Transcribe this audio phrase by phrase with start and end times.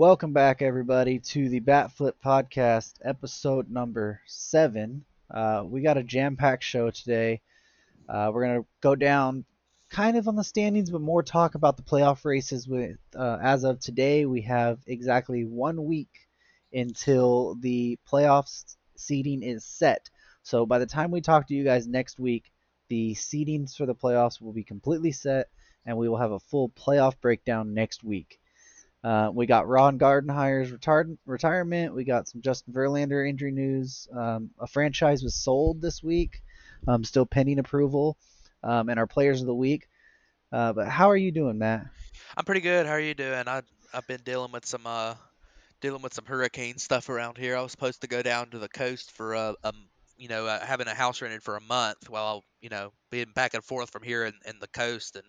[0.00, 5.04] Welcome back, everybody, to the Bat Flip Podcast, episode number seven.
[5.30, 7.42] Uh, we got a jam-packed show today.
[8.08, 9.44] Uh, we're gonna go down
[9.90, 12.66] kind of on the standings, but more talk about the playoff races.
[12.66, 16.30] With uh, as of today, we have exactly one week
[16.72, 20.08] until the playoffs seeding is set.
[20.42, 22.50] So by the time we talk to you guys next week,
[22.88, 25.50] the seedings for the playoffs will be completely set,
[25.84, 28.39] and we will have a full playoff breakdown next week.
[29.02, 31.94] Uh, we got Ron Gardenhire's retard- retirement.
[31.94, 34.08] We got some Justin Verlander injury news.
[34.14, 36.42] Um, a franchise was sold this week,
[36.86, 38.18] um, still pending approval,
[38.62, 39.88] um, and our players of the week.
[40.52, 41.86] Uh, but how are you doing, Matt?
[42.36, 42.86] I'm pretty good.
[42.86, 43.48] How are you doing?
[43.48, 45.14] I I've been dealing with some uh
[45.80, 47.56] dealing with some hurricane stuff around here.
[47.56, 49.72] I was supposed to go down to the coast for a, a
[50.20, 53.54] you know, uh, having a house rented for a month while, you know, being back
[53.54, 55.24] and forth from here and, and the coast, and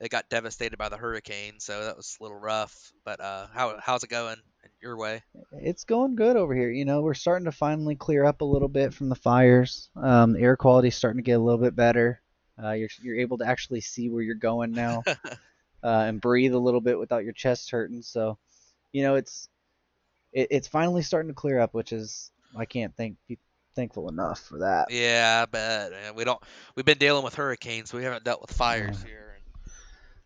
[0.00, 2.92] it got devastated by the hurricane, so that was a little rough.
[3.04, 4.36] But uh, how how's it going
[4.80, 5.24] your way?
[5.50, 6.70] It's going good over here.
[6.70, 9.90] You know, we're starting to finally clear up a little bit from the fires.
[9.96, 12.20] Um, the air quality's starting to get a little bit better.
[12.62, 15.34] Uh, you're you're able to actually see where you're going now, uh,
[15.82, 18.02] and breathe a little bit without your chest hurting.
[18.02, 18.38] So,
[18.92, 19.48] you know, it's
[20.32, 23.16] it, it's finally starting to clear up, which is I can't thank
[23.76, 24.88] thankful enough for that.
[24.90, 26.16] Yeah, I bet.
[26.16, 26.42] We don't.
[26.74, 27.90] We've been dealing with hurricanes.
[27.90, 29.06] So we haven't dealt with fires Yeah.
[29.06, 29.22] here.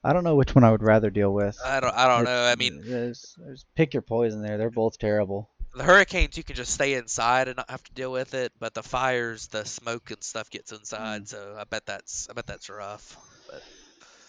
[0.02, 1.58] I don't know which one I would rather deal with.
[1.62, 1.94] I don't.
[1.94, 2.44] I don't know.
[2.46, 4.56] I mean, there's, there's pick your poison there.
[4.56, 5.50] They're both terrible.
[5.74, 8.72] the hurricanes you can just stay inside and not have to deal with it, but
[8.72, 11.28] the fires, the smoke and stuff gets inside.
[11.28, 12.28] So I bet that's.
[12.30, 13.14] I bet that's rough.
[13.46, 13.62] But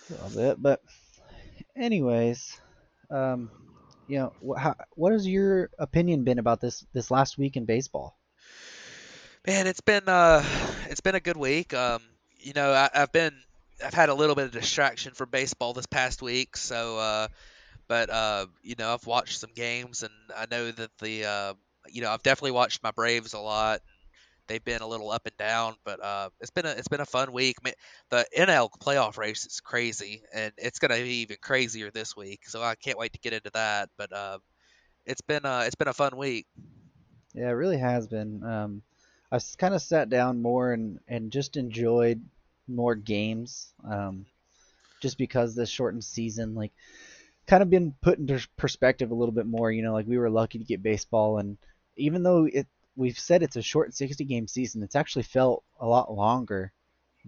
[0.10, 0.82] A little bit, but
[1.78, 2.60] anyways,
[3.10, 3.50] um,
[4.08, 7.64] you know, wh- how, what has your opinion been about this this last week in
[7.66, 8.18] baseball?
[9.48, 10.44] Man, it's been uh,
[10.90, 11.74] it's been a good week.
[11.74, 12.02] Um,
[12.38, 13.34] you know, I, I've been
[13.84, 17.28] I've had a little bit of distraction from baseball this past week, so uh,
[17.88, 21.54] but uh, you know, I've watched some games, and I know that the uh,
[21.90, 23.82] you know, I've definitely watched my Braves a lot.
[24.46, 27.06] They've been a little up and down, but uh, it's been a it's been a
[27.06, 27.58] fun week.
[27.64, 27.74] I mean,
[28.12, 32.42] the NL playoff race is crazy, and it's gonna be even crazier this week.
[32.46, 33.90] So I can't wait to get into that.
[33.98, 34.38] But uh,
[35.08, 36.46] it's been uh, it's been a fun week.
[37.34, 38.44] Yeah, it really has been.
[38.44, 38.84] Um,
[39.32, 42.22] I've kind of sat down more and and just enjoyed
[42.68, 43.74] more games.
[43.84, 44.26] Um,
[45.02, 46.72] just because this shortened season, like,
[47.48, 49.72] kind of been put into perspective a little bit more.
[49.72, 51.58] You know, like we were lucky to get baseball, and
[51.98, 55.88] even though it we've said it's a short 60 game season, it's actually felt a
[55.88, 56.72] lot longer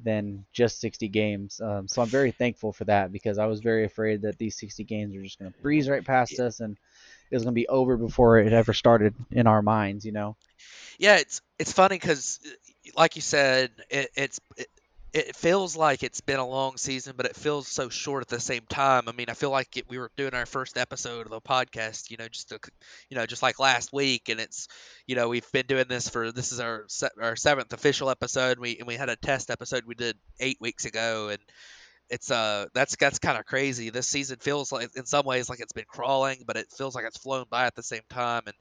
[0.02, 1.62] than just 60 games.
[1.62, 4.84] Um, so I'm very thankful for that because I was very afraid that these 60
[4.84, 6.78] games were just going to breeze right past us and
[7.36, 10.06] was going to be over before it ever started in our minds.
[10.06, 10.36] You know.
[11.00, 14.68] Yeah, it's it's funny because, uh, like you said, it, it's it,
[15.14, 18.40] it feels like it's been a long season, but it feels so short at the
[18.40, 19.04] same time.
[19.08, 22.10] I mean, I feel like it, we were doing our first episode of the podcast,
[22.10, 22.60] you know, just to,
[23.10, 24.68] you know, just like last week, and it's,
[25.06, 26.88] you know, we've been doing this for this is our
[27.22, 28.58] our seventh official episode.
[28.58, 31.40] We and we had a test episode we did eight weeks ago, and
[32.14, 33.90] it's uh that's that's kind of crazy.
[33.90, 37.06] This season feels like in some ways like it's been crawling, but it feels like
[37.06, 38.44] it's flown by at the same time.
[38.46, 38.56] And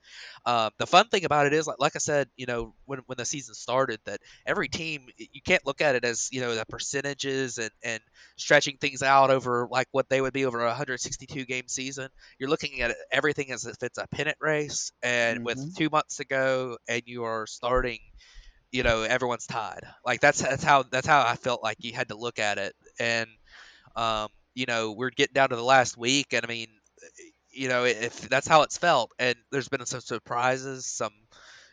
[0.47, 3.17] um, the fun thing about it is, like like I said, you know, when when
[3.19, 6.65] the season started, that every team you can't look at it as you know the
[6.67, 8.01] percentages and and
[8.37, 12.09] stretching things out over like what they would be over a 162 game season.
[12.39, 15.45] You're looking at everything as if it's a pennant race, and Mhm.
[15.45, 17.99] with two months to go, and you are starting
[18.71, 22.09] you know everyone's tied like that's that's how that's how i felt like you had
[22.09, 23.29] to look at it and
[23.97, 26.69] um you know we're getting down to the last week and i mean
[27.51, 31.13] you know if that's how it's felt and there's been some surprises some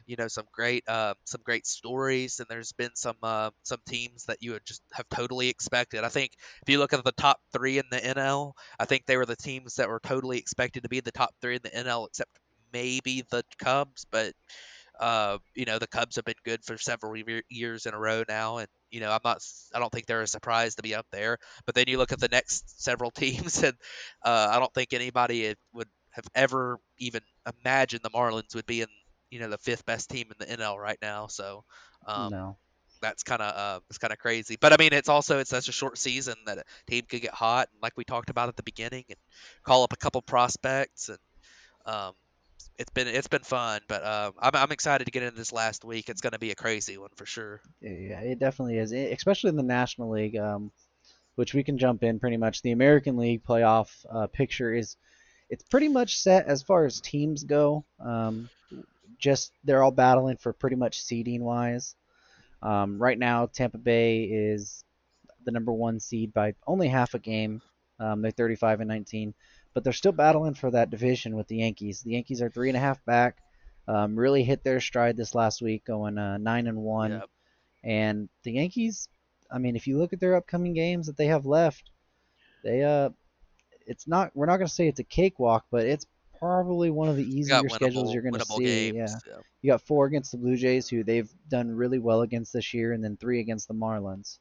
[0.05, 4.25] you know some great uh, some great stories and there's been some uh, some teams
[4.25, 6.03] that you would just have totally expected.
[6.03, 6.31] I think
[6.63, 9.35] if you look at the top three in the nl i think they were the
[9.35, 12.31] teams that were totally expected to be the top three in the nl except
[12.73, 14.33] maybe the cubs but
[14.99, 18.23] uh, you know, the Cubs have been good for several year- years in a row
[18.27, 19.41] now, and you know, I'm not,
[19.73, 21.37] I don't think they're a surprise to be up there.
[21.65, 23.75] But then you look at the next several teams, and
[24.23, 27.21] uh, I don't think anybody would have ever even
[27.63, 28.87] imagined the Marlins would be in,
[29.29, 31.27] you know, the fifth best team in the NL right now.
[31.27, 31.63] So
[32.05, 32.57] um, no.
[33.01, 34.57] that's kind of uh, it's kind of crazy.
[34.59, 37.33] But I mean, it's also it's such a short season that a team could get
[37.33, 39.17] hot, and like we talked about at the beginning, and
[39.63, 41.19] call up a couple prospects, and
[41.85, 42.13] um,
[42.79, 43.81] it's been it's been fun.
[43.87, 46.09] But um, I'm I'm excited to get into this last week.
[46.09, 47.61] It's going to be a crazy one for sure.
[47.81, 50.71] Yeah, it definitely is, e- especially in the National League, um,
[51.35, 52.61] which we can jump in pretty much.
[52.61, 54.95] The American League playoff uh, picture is
[55.49, 57.83] it's pretty much set as far as teams go.
[57.99, 58.49] Um,
[59.19, 61.95] just they're all battling for pretty much seeding wise.
[62.61, 64.85] Um, right now, Tampa Bay is
[65.43, 67.61] the number one seed by only half a game.
[67.99, 69.33] Um, they're 35 and 19.
[69.73, 72.01] But they're still battling for that division with the Yankees.
[72.01, 73.37] The Yankees are three and a half back.
[73.87, 77.11] Um, really hit their stride this last week, going uh, nine and one.
[77.11, 77.29] Yep.
[77.83, 79.07] And the Yankees,
[79.51, 81.89] I mean, if you look at their upcoming games that they have left,
[82.63, 83.09] they uh,
[83.87, 84.31] it's not.
[84.35, 86.05] We're not going to say it's a cakewalk, but it's
[86.37, 88.91] probably one of the easier schedules you're going to see.
[88.91, 88.95] games.
[88.95, 89.41] Yeah, yeah.
[89.61, 92.93] you got four against the Blue Jays, who they've done really well against this year,
[92.93, 94.39] and then three against the Marlins.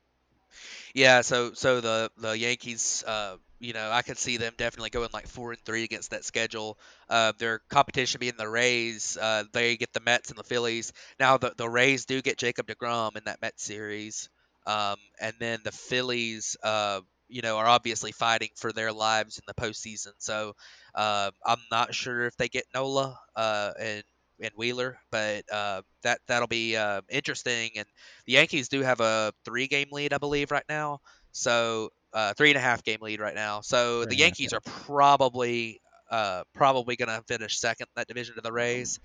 [0.94, 5.08] Yeah, so so the the Yankees, uh, you know, I could see them definitely going
[5.12, 6.78] like four and three against that schedule.
[7.08, 10.92] Uh, their competition being the Rays, uh, they get the Mets and the Phillies.
[11.18, 14.28] Now the the Rays do get Jacob Degrom in that Mets series,
[14.66, 19.44] um, and then the Phillies, uh, you know, are obviously fighting for their lives in
[19.46, 20.12] the postseason.
[20.18, 20.54] So
[20.94, 24.02] uh, I'm not sure if they get Nola uh, and
[24.40, 26.76] and Wheeler, but uh, that that'll be
[27.08, 27.70] interesting.
[27.76, 27.86] And
[28.26, 31.00] the Yankees do have a three game lead, I believe, right now.
[31.32, 33.60] So uh, three and a half game lead right now.
[33.60, 38.34] So Three the Yankees are probably uh, probably going to finish second in that division
[38.36, 39.00] to the Rays.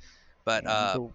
[0.46, 1.10] But uh, the,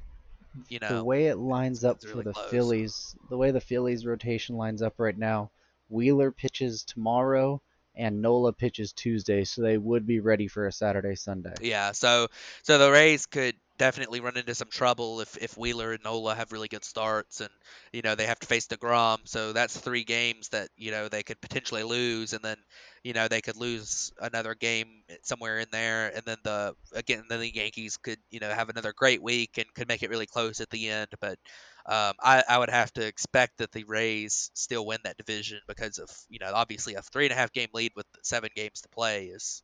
[0.69, 2.51] you the way it lines up it's for really the close.
[2.51, 5.51] Phillies, the way the Phillies rotation lines up right now,
[5.89, 7.61] Wheeler pitches tomorrow
[7.95, 11.55] and Nola pitches Tuesday, so they would be ready for a Saturday Sunday.
[11.61, 12.29] Yeah, so
[12.63, 16.53] so the Rays could definitely run into some trouble if if Wheeler and Nola have
[16.53, 17.51] really good starts, and
[17.93, 19.19] you know they have to face Degrom.
[19.25, 22.57] So that's three games that you know they could potentially lose, and then
[23.03, 27.41] you know they could lose another game somewhere in there, and then the again then
[27.41, 30.61] the Yankees could you know have another great week and could make it really close
[30.61, 31.09] at the end.
[31.21, 31.39] But
[31.87, 35.99] um, I, I would have to expect that the Rays still win that division because
[35.99, 38.89] of you know obviously a three and a half game lead with seven games to
[38.91, 39.63] play is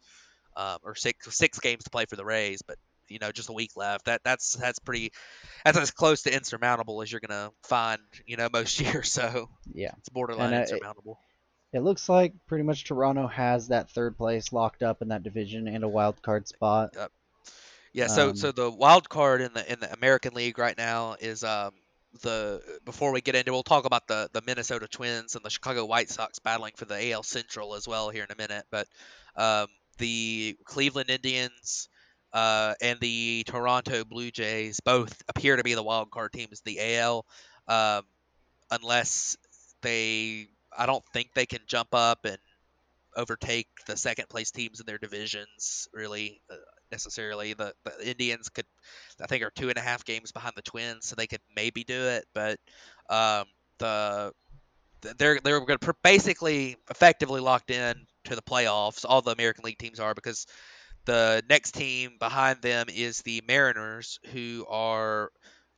[0.57, 2.79] um, or six six games to play for the Rays, but
[3.15, 4.07] you know just a week left.
[4.07, 5.13] That that's that's pretty
[5.65, 9.13] that's as close to insurmountable as you're gonna find you know most years.
[9.13, 9.93] So Yeah.
[9.99, 11.19] it's borderline And, uh, insurmountable.
[11.73, 15.69] It looks like pretty much Toronto has that third place locked up in that division
[15.69, 16.95] and a wild card spot.
[17.93, 18.09] Yeah.
[18.09, 21.45] So um, so the wild card in the in the American League right now is
[21.45, 21.73] um
[22.23, 25.85] the before we get into we'll talk about the the Minnesota Twins and the Chicago
[25.85, 28.89] White Sox battling for the AL Central as well here in a minute, but
[29.37, 29.69] um
[29.99, 31.89] the Cleveland Indians
[32.35, 36.97] uh, and the Toronto Blue Jays both appear to be the wild card teams the
[36.97, 37.25] AL,
[37.69, 38.03] um,
[38.71, 39.37] unless
[39.81, 40.49] they.
[40.77, 42.37] I don't think they can jump up and
[43.17, 45.89] overtake the second place teams in their divisions.
[45.95, 46.57] Really, uh,
[46.91, 48.67] necessarily, the, the Indians could.
[49.23, 51.85] I think are two and a half games behind the Twins, so they could maybe
[51.85, 52.25] do it.
[52.35, 52.59] But
[53.09, 53.45] um,
[53.79, 54.33] the
[55.19, 55.65] they're they're
[56.03, 57.95] basically effectively locked in
[58.25, 59.05] to the playoffs.
[59.09, 60.47] All the American League teams are because
[61.05, 65.31] the next team behind them is the Mariners, who are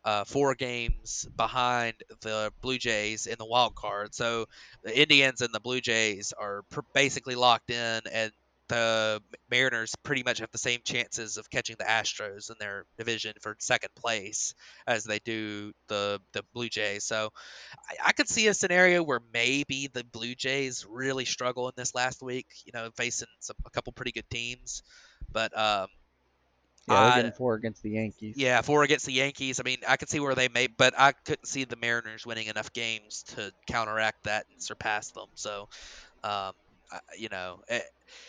[0.05, 4.15] uh, four games behind the Blue Jays in the wild card.
[4.15, 4.47] So
[4.85, 8.31] the Indians and the Blue Jays are pr- basically locked in, and
[8.69, 13.33] the Mariners pretty much have the same chances of catching the Astros in their division
[13.41, 14.55] for second place
[14.87, 17.05] as they do the the Blue Jays.
[17.05, 17.31] So
[17.89, 21.95] I, I could see a scenario where maybe the Blue Jays really struggle in this
[21.95, 22.47] last week.
[22.65, 24.83] You know, facing some, a couple pretty good teams,
[25.37, 25.89] but um,
[26.89, 28.37] Yeah, they're I- getting four against the Yankees.
[28.39, 29.61] yeah, four against the Yankees.
[29.61, 32.47] I mean, I could see where they may, but I couldn't see the Mariners winning
[32.47, 35.27] enough games to counteract that and surpass them.
[35.35, 35.69] So,
[36.25, 36.53] um,
[36.91, 37.83] I- you know, it,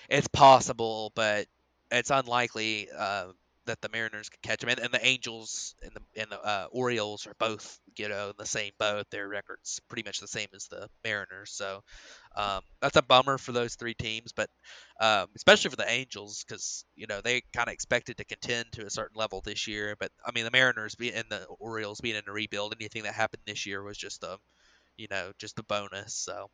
[0.10, 1.48] it's possible, but
[1.92, 3.28] it's unlikely uh,
[3.68, 4.70] that the Mariners could catch them.
[4.70, 8.36] And, and the Angels and the and the uh, Orioles are both, you know, in
[8.38, 9.06] the same boat.
[9.12, 11.52] Their records pretty much the same as the Mariners.
[11.52, 11.82] So,
[12.36, 14.50] um, that's a bummer for those three teams, but
[15.00, 18.86] um, especially for the Angels because you know they kind of expected to contend to
[18.86, 19.96] a certain level this year.
[20.00, 23.14] But I mean, the Mariners being and the Orioles being in a rebuild, anything that
[23.14, 24.38] happened this year was just a,
[24.98, 26.16] you know, just a bonus.
[26.16, 26.50] So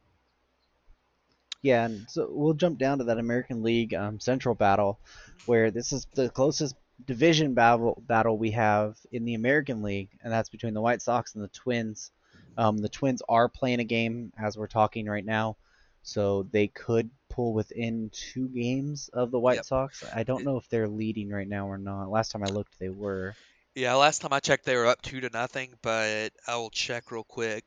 [1.62, 5.00] Yeah, and so we'll jump down to that American League um, Central battle,
[5.46, 10.32] where this is the closest division battle battle we have in the American League, and
[10.32, 12.12] that's between the White Sox and the Twins.
[12.58, 15.58] Um, the Twins are playing a game as we're talking right now,
[16.04, 19.66] so they could pull within two games of the White Yep.
[19.66, 20.04] Sox.
[20.14, 22.12] I don't know if they're leading right now or not.
[22.12, 23.34] Last time I looked, they were.
[23.74, 27.12] yeah, last time I checked, they were up two to nothing, but I will check
[27.12, 27.64] real quick.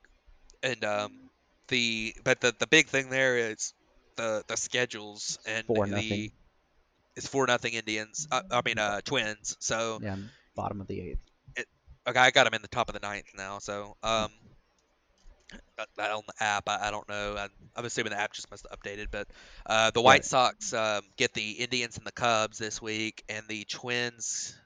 [0.62, 1.12] And um,
[1.68, 3.74] the but the the big thing there is
[4.16, 6.30] the the schedules and Four the nothing.
[7.16, 8.28] It's four nothing Indians.
[8.30, 9.56] Uh, I mean uh Twins.
[9.60, 10.16] So Yeah,
[10.54, 11.18] bottom of the eighth.
[12.08, 13.58] Okay, I got them in the top of the ninth now.
[13.58, 14.30] So, um,
[15.76, 17.34] that- on the app, I, I don't know.
[17.36, 19.08] I, I'm assuming the app just must have updated.
[19.10, 19.26] But
[19.66, 20.24] uh, the White Right.
[20.24, 24.56] Sox um, get the Indians and the Cubs this week, and the Twins.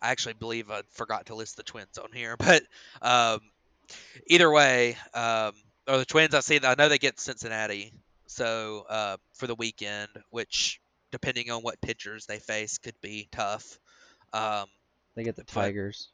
[0.00, 2.62] I actually believe I forgot to list the Twins on here, but
[3.00, 3.40] um,
[4.26, 5.52] either way, um,
[5.88, 6.34] or the Twins.
[6.34, 6.60] I see.
[6.62, 7.92] I know they get Cincinnati,
[8.26, 10.78] so uh, for the weekend, which
[11.16, 13.78] depending on what pitchers they face, could be tough.
[14.32, 14.66] Um,
[15.14, 16.10] They get the Tigers.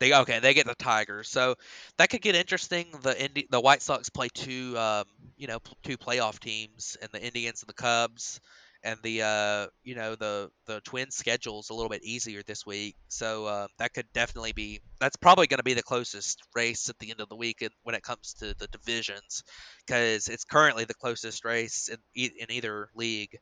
[0.00, 1.56] they okay, they get the Tigers, so
[1.98, 2.86] that could get interesting.
[3.02, 5.04] The Indi- the White Sox play two, um,
[5.36, 8.40] you know, two playoff teams, and the Indians and the Cubs,
[8.84, 12.94] and the uh, you know, the the Twins schedule's a little bit easier this week,
[13.08, 14.80] so uh, that could definitely be.
[15.00, 17.94] That's probably going to be the closest race at the end of the week when
[17.96, 19.42] it comes to the divisions,
[19.86, 23.36] because it's currently the closest race in e- in either league,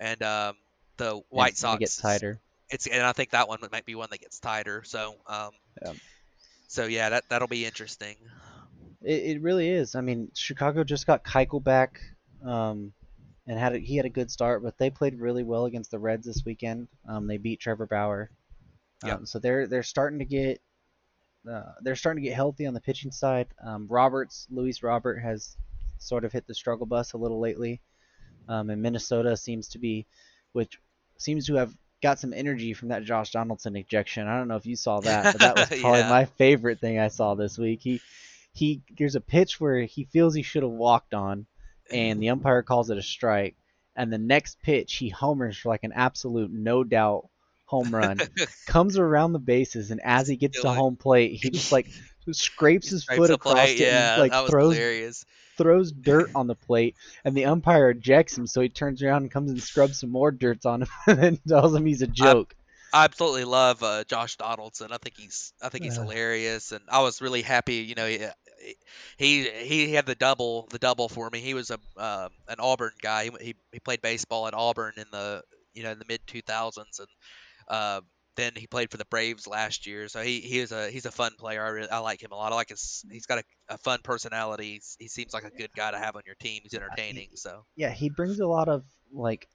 [0.00, 0.56] and um,
[0.96, 2.40] the White it's Sox get tighter.
[2.70, 4.82] it's and I think that one might be one that gets tighter.
[4.84, 5.50] So um,
[5.84, 5.92] Yeah.
[6.66, 8.16] so yeah, that that'll be interesting.
[9.02, 9.94] It, it really is.
[9.94, 12.00] I mean, Chicago just got Keuchel back,
[12.44, 12.92] um,
[13.46, 15.98] and had a, he had a good start, but they played really well against the
[15.98, 16.88] Reds this weekend.
[17.08, 18.30] Um, they beat Trevor Bauer.
[19.04, 19.18] Yep.
[19.18, 20.60] Um, so they're they're starting to get
[21.50, 23.46] uh, they're starting to get healthy on the pitching side.
[23.64, 25.56] Um, Roberts, Luis Robert has
[25.98, 27.80] sort of hit the struggle bus a little lately,
[28.50, 30.06] um, and Minnesota seems to be,
[30.52, 30.78] which
[31.18, 34.26] seems to have got some energy from that Josh Donaldson ejection.
[34.26, 36.08] I don't know if you saw that, but that was probably Yeah.
[36.08, 37.80] my favorite thing I saw this week.
[37.82, 38.00] He
[38.52, 41.46] he there's a pitch where he feels he should have walked on,
[41.90, 43.56] and the umpire calls it a strike.
[43.96, 47.28] And the next pitch, he homers for like an absolute no doubt
[47.66, 48.18] home run.
[48.66, 51.88] comes around the bases, and as he gets to home plate, he just like
[52.34, 55.24] scrapes his Scrapes foot the across plate, it yeah, and like that was throws hilarious.
[55.56, 58.46] throws dirt on the plate, and the umpire ejects him.
[58.46, 61.74] So he turns around and comes and scrubs some more dirt on him, and tells
[61.74, 62.54] him he's a joke.
[62.92, 64.92] I absolutely love uh, Josh Donaldson.
[64.92, 65.96] I think he's I think he's Uh.
[65.96, 67.76] hilarious, and I was really happy.
[67.76, 68.26] You know, he
[69.16, 71.40] he he had the double the double for me.
[71.40, 73.24] He was a uh, an Auburn guy.
[73.24, 76.98] He, he he played baseball at Auburn in the you know in the mid 2000s,
[76.98, 77.08] and
[77.68, 78.00] uh,
[78.36, 80.08] then he played for the Braves last year.
[80.08, 81.62] So he, he is a he's a fun player.
[81.64, 82.52] I really, I like him a lot.
[82.52, 84.74] I like his he's got a, a fun personality.
[84.74, 86.60] He's, he seems like a good guy to have on your team.
[86.62, 87.30] He's entertaining.
[87.34, 89.48] So yeah, he brings a lot of like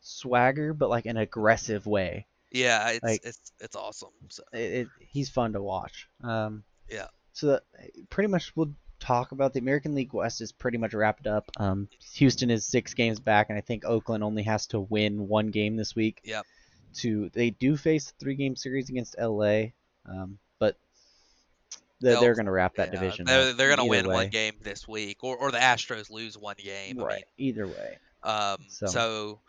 [0.00, 2.26] swagger, but like an aggressive way.
[2.50, 4.10] yeah, it's Like- it's it's awesome.
[4.28, 6.08] So it, it, he's fun to watch.
[6.22, 7.06] Um, Yeah.
[7.32, 7.62] So that,
[8.10, 11.50] pretty much we'll talk about the American League West is pretty much wrapped up.
[11.56, 15.46] Um, Houston is six games back, and I think Oakland only has to win one
[15.48, 16.20] game this week.
[16.24, 16.44] Yep.
[16.96, 19.66] To they do face a three game series against LA,
[20.06, 20.76] um, but
[22.00, 23.26] they're, they're going to wrap that yeah, division.
[23.26, 26.56] They're, they're gonna either win one game this week, or or the Astros lose one
[26.58, 26.98] game.
[27.00, 27.14] I Right.
[27.38, 27.98] mean, Either way.
[28.22, 29.40] Um, So- so.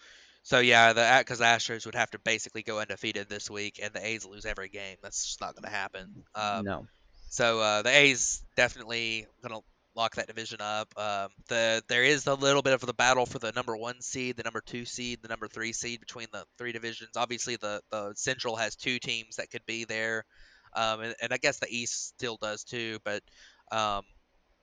[0.44, 3.94] so, yeah, the because the Astros would have to basically go undefeated this week, and
[3.94, 4.98] the A's lose every game.
[5.02, 6.24] That's just not going to happen.
[6.36, 6.88] Um, no.
[7.30, 10.94] So uh, the A's definitely going to lock that division up.
[10.98, 14.38] Um, the there is a little bit of the battle for the number one seed,
[14.38, 17.12] the number two seed, the number three seed between the three divisions.
[17.16, 20.26] Obviously, the the Central has two teams that could be there,
[20.74, 23.00] um, and, and I guess the East still does too.
[23.04, 23.24] But
[23.72, 24.04] um,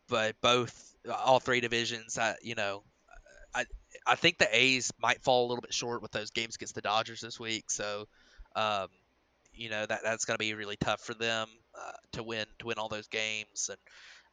[0.09, 2.83] but both all three divisions, I, you know,
[3.55, 3.67] I
[4.07, 6.83] I think the A's might fall a little bit short with those games against the
[6.83, 7.71] Dodgers this week.
[7.71, 8.07] So.
[8.57, 8.89] Um,
[9.53, 12.67] you know that that's going to be really tough for them uh, to win to
[12.67, 13.79] win all those games and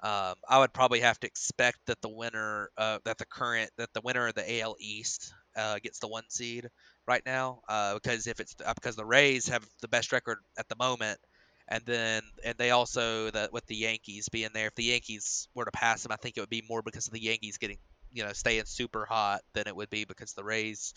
[0.03, 3.93] um, I would probably have to expect that the winner uh, that the current that
[3.93, 6.69] the winner of the AL East uh, gets the one seed
[7.07, 10.67] right now uh, because if it's uh, because the Rays have the best record at
[10.67, 11.19] the moment
[11.67, 15.65] and then and they also the with the Yankees being there if the Yankees were
[15.65, 17.77] to pass them I think it would be more because of the Yankees getting
[18.11, 20.93] you know staying super hot than it would be because the Rays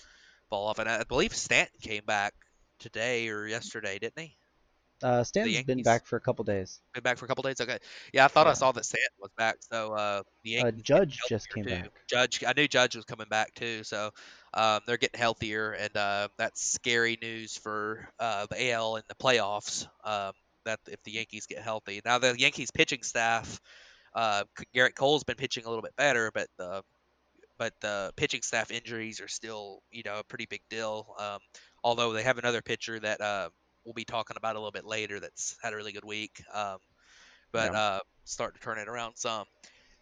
[0.48, 0.78] fall off.
[0.78, 2.34] And I believe Stanton came back
[2.78, 4.36] today or yesterday didn't he
[5.02, 6.80] Uh, Stanton's been back for a couple days.
[6.92, 7.60] been back for a couple days.
[7.60, 7.78] Okay,
[8.12, 9.56] yeah, I thought I saw that Stanton was back.
[9.60, 11.70] So uh, the Uh, Yankees Judge getting just came too.
[11.70, 11.90] back.
[12.08, 13.84] Judge, I knew Judge was coming back too.
[13.84, 14.10] So
[14.54, 19.14] um, they're getting healthier, and uh, that's scary news for uh, the AL and the
[19.14, 19.86] playoffs.
[20.04, 20.32] Um,
[20.64, 23.60] that if the Yankees get healthy, now the Yankees pitching staff,
[24.14, 26.82] uh, Gerrit Cole's been pitching a little bit better, but the
[27.56, 31.14] but the pitching staff injuries are still, you know, a pretty big deal.
[31.18, 31.38] Um,
[31.82, 33.48] although they have another pitcher that uh,
[33.84, 36.42] we'll be talking about a little bit later that's had a really good week.
[36.52, 36.78] Um,
[37.52, 37.78] but Yeah.
[37.78, 39.46] uh, start to turn it around some.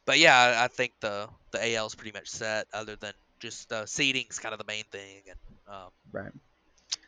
[0.04, 2.66] But yeah, I- I think the the AL is pretty much set.
[2.72, 5.38] Other than just uh, seeding's kind of the main thing, and
[5.74, 6.32] um, Right.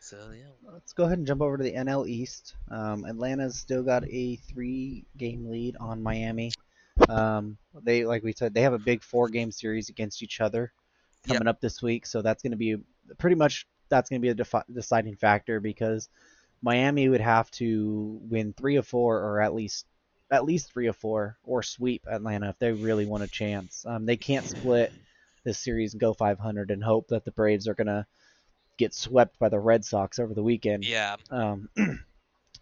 [0.01, 0.45] so yeah.
[0.73, 2.55] Let's go ahead and jump over to the NL East.
[2.71, 6.53] Um, Atlanta's still got a three-game lead on Miami.
[7.09, 10.73] Um, they, like we said, they have a big four-game series against each other
[11.27, 11.37] Yep.
[11.37, 12.07] coming up this week.
[12.07, 12.77] So that's going to be
[13.19, 16.09] pretty much that's going to be a defi- deciding factor because
[16.63, 19.87] Miami would have to win three or four, or at least
[20.31, 23.85] at least three or four, or sweep Atlanta if they really want a chance.
[23.87, 24.93] Um, they can't split
[25.45, 28.05] this series and go 500 and hope that the Braves are going to
[28.77, 30.85] get swept by the Red Sox over the weekend.
[30.85, 31.71] Yeah, Um,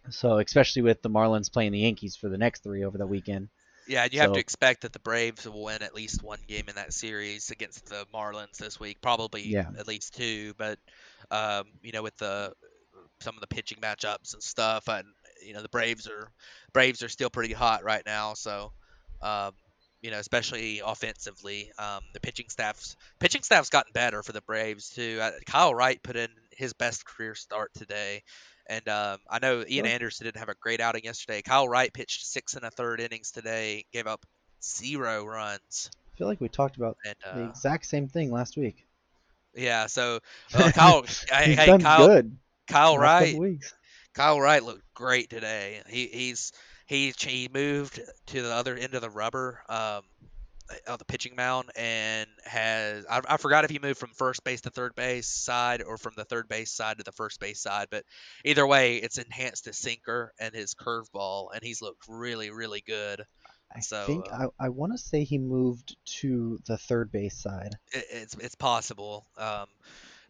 [0.09, 3.49] so especially with the Marlins playing the Yankees for the next three over the weekend.
[3.87, 6.65] yeah, you have So- to expect that the Braves will win at least one game
[6.69, 9.01] in that series against the Marlins this week.
[9.01, 9.69] Probably Yeah.
[9.77, 10.79] at least two, but
[11.31, 12.53] um, you know, with the
[13.21, 14.87] some of the pitching matchups and stuff.
[14.87, 15.05] And
[15.45, 16.31] you know, the Braves are
[16.73, 18.33] Braves are still pretty hot right now.
[18.33, 18.71] So,
[19.21, 19.53] um,
[20.01, 24.89] you know, especially offensively, um, the pitching staff's pitching staff's gotten better for the Braves
[24.89, 25.19] too.
[25.21, 28.21] Uh, Kyle Wright put in his best career start today.
[28.69, 31.41] And um, I know Ian Anderson didn't have a great outing yesterday.
[31.41, 34.25] Kyle Wright pitched six and a third innings today, gave up
[34.61, 35.89] zero runs.
[36.13, 38.85] I feel like we talked about And the uh, exact same thing last week.
[39.55, 40.19] yeah, so
[40.53, 42.37] uh, Kyle, hey, He's hey, done Kyle, good.
[42.67, 43.41] Kyle Wright.
[44.13, 45.81] Kyle Wright looked great today.
[45.87, 46.51] He he's
[46.85, 50.01] he he moved to the other end of the rubber um
[50.85, 54.61] of the pitching mound and has I, I forgot if he moved from first base
[54.61, 57.87] to third base side or from the third base side to the first base side,
[57.89, 58.03] but
[58.43, 63.23] either way, it's enhanced his sinker and his curveball, and he's looked really really good.
[63.73, 67.37] I So, think uh, I, I want to say he moved to the third base
[67.41, 67.75] side.
[67.91, 69.25] It, it's it's possible.
[69.37, 69.67] Um,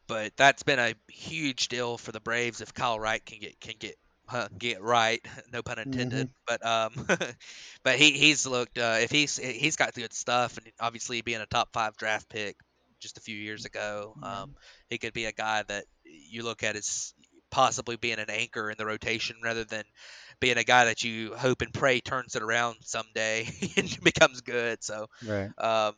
[0.08, 3.76] but that's been a huge deal for the Braves if Kyle Wright can get can
[3.80, 3.96] get
[4.58, 6.28] get right, no pun intended.
[6.48, 6.92] But um,
[7.84, 11.46] but he he's looked uh, if he's he's got good stuff, and obviously being a
[11.46, 12.58] top five draft pick
[13.00, 14.24] just a few years ago, Yeah.
[14.24, 14.50] um,
[14.90, 17.14] he could be a guy that you look at as
[17.52, 19.84] possibly being an anchor in the rotation rather than
[20.40, 23.48] being a guy that you hope and pray turns it around someday
[23.78, 24.84] and becomes good.
[24.84, 25.52] So Right.
[25.58, 25.94] um,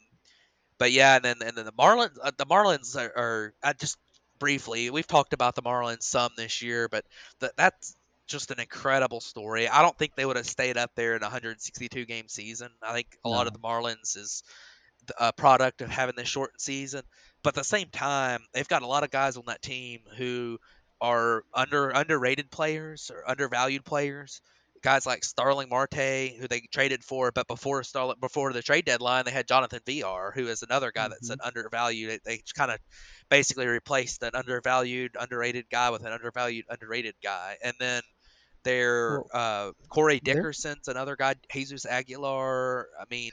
[0.79, 3.97] but yeah, and then and then the Marlins, uh, the Marlins are, are uh, just
[4.39, 4.89] briefly.
[4.89, 7.05] We've talked about the Marlins some this year, but
[7.41, 7.95] th- that's
[8.25, 9.67] just an incredible story.
[9.67, 12.69] I don't think they would have stayed up there in a 162 game season.
[12.81, 14.43] I think a lot of the Marlins is
[15.19, 17.01] a product of having this shortened season.
[17.43, 20.59] But at the same time, they've got a lot of guys on that team who
[21.01, 24.41] are under underrated players or undervalued players.
[24.81, 29.25] Guys like Starling Marte, who they traded for, but before Starling, before the trade deadline,
[29.25, 32.19] they had Jonathan Villar, who is another guy that's an undervalued.
[32.25, 32.79] They, kind of
[33.29, 38.01] basically replaced an undervalued, underrated guy with an undervalued, underrated guy, and then
[38.63, 42.87] their Well, uh, Corey Dickerson's another guy, Jesus Aguilar.
[42.99, 43.31] I mean,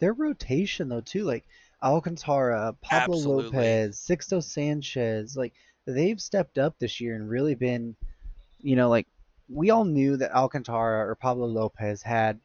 [0.00, 1.44] Their rotation though too, like
[1.82, 3.58] Alcantara, Pablo Absolutely.
[3.58, 5.52] Lopez, Sixto Sanchez, like
[5.86, 7.96] they've stepped up this year and really been,
[8.60, 9.06] you know, like
[9.48, 12.40] we all knew that Alcantara or Pablo Lopez had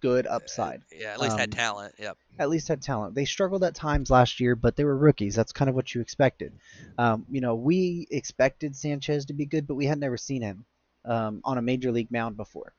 [0.00, 0.82] good upside.
[0.90, 1.94] yeah, at least had Um, talent.
[1.98, 2.16] Yep.
[2.38, 3.14] at least had talent.
[3.14, 5.36] They struggled at times last year, but they were rookies.
[5.36, 6.52] That's kind of what you expected.
[6.98, 10.64] Um, you know, we expected Sanchez to be good, but we had never seen him
[11.04, 12.72] um, on a major league mound before.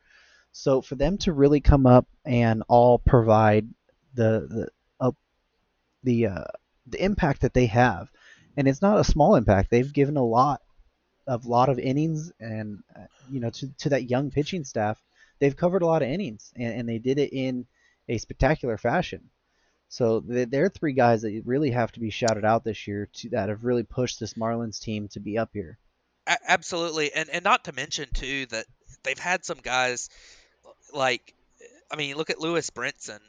[0.52, 3.68] So for them to really come up and all provide
[4.16, 4.68] the the
[5.00, 5.12] uh,
[6.04, 6.44] the uh,
[6.88, 8.10] the impact that they have,
[8.58, 9.72] and it's not a small impact.
[9.72, 10.62] They've given a lot
[11.28, 15.02] of a lot of innings, and uh, you know, to to that young pitching staff,
[15.40, 17.66] they've covered a lot of innings, and, and they did it in
[18.10, 19.30] a spectacular fashion.
[19.90, 23.30] So th- they're three guys that really have to be shouted out this year to
[23.30, 25.78] that have really pushed this Marlins team to be up here.
[26.26, 28.66] Absolutely, and and not to mention too that
[29.04, 30.10] they've had some guys
[30.94, 31.34] like,
[31.92, 33.20] I mean, look at Lewis Brinson.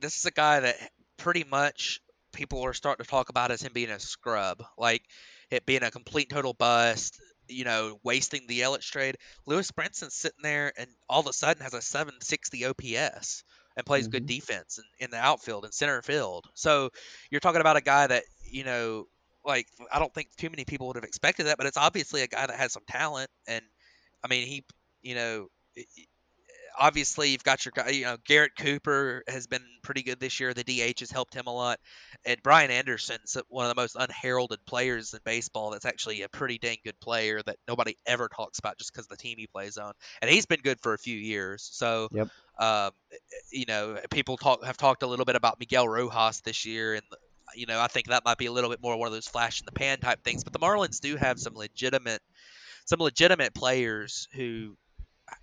[0.00, 0.76] This is a guy that
[1.16, 2.00] pretty much
[2.32, 5.02] people are starting to talk about as him being a scrub, like
[5.50, 7.20] it being a complete total bust.
[7.48, 9.16] You know, wasting the Yelich trade.
[9.46, 13.44] Lewis Brinson's sitting there and all of a sudden has a 760 OPS
[13.76, 14.36] and plays good mm-hmm.
[14.38, 16.46] defense in, in the outfield and center field.
[16.54, 16.90] So
[17.30, 19.06] you're talking about a guy that you know
[19.44, 22.26] like I don't think too many people would have expected that, but it's obviously a
[22.26, 23.62] guy that has some talent, and
[24.22, 24.64] I mean he,
[25.02, 25.48] you know,
[26.78, 30.54] obviously you've got your guy, you know, Garrett Cooper has been pretty good this year.
[30.54, 31.80] The DH has helped him a lot,
[32.24, 35.70] and Brian Anderson's one of the most unheralded players in baseball.
[35.70, 39.16] That's actually a pretty dang good player that nobody ever talks about just because the
[39.16, 41.68] team he plays on, and he's been good for a few years.
[41.72, 42.08] So.
[42.12, 42.28] Yep.
[42.56, 42.92] Um,
[43.50, 47.02] you know, people talk have talked a little bit about Miguel Rojas this year, and
[47.56, 49.60] you know, I think that might be a little bit more one of those flash
[49.60, 50.44] in the pan type things.
[50.44, 52.22] But the Marlins do have some legitimate,
[52.84, 54.76] some legitimate players who,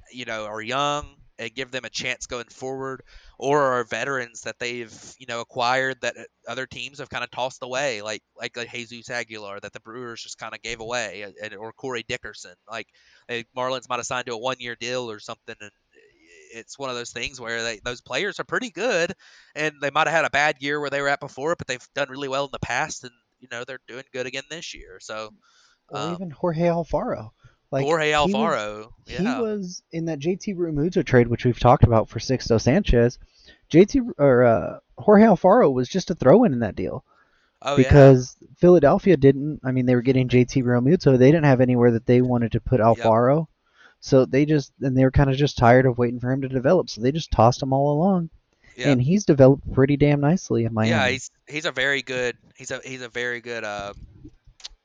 [0.10, 3.02] you know, are young and give them a chance going forward,
[3.40, 6.16] or are veterans that they've you know acquired that
[6.48, 10.22] other teams have kind of tossed away, like like like Jesus Aguilar that the Brewers
[10.22, 12.54] just kind of gave away, and, or Corey Dickerson.
[12.70, 12.88] Like
[13.28, 15.72] eh, Marlins might have signed to a one year deal or something, and
[16.54, 19.14] it's one of those things where they, those players are pretty good,
[19.56, 21.88] and they might have had a bad year where they were at before, but they've
[21.96, 25.00] done really well in the past, and you know they're doing good again this year.
[25.02, 25.32] So
[25.90, 27.32] Or Um, even Jorge Alfaro.
[27.72, 31.60] Like Jorge he was- Alfaro, He yeah, was in that JT Realmuto trade, which we've
[31.60, 33.18] talked about for Sixto Sanchez.
[33.72, 37.06] JT or uh, Jorge Alfaro was just a throw-in in that deal
[37.62, 39.62] oh yeah, because Philadelphia didn't.
[39.64, 41.18] I mean, they were getting JT Realmuto.
[41.18, 43.48] They didn't have anywhere that they wanted to put Alfaro,
[44.00, 46.50] so they just and they were kind of just tired of waiting for him to
[46.50, 46.90] develop.
[46.90, 48.30] So they just tossed him all along,
[48.76, 48.90] yeah.
[48.90, 50.92] and he's developed pretty damn nicely in Miami.
[50.92, 53.94] Yeah, he's he's a very good he's a he's a very good uh,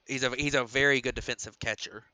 [0.07, 2.05] he's a he's a very good defensive catcher.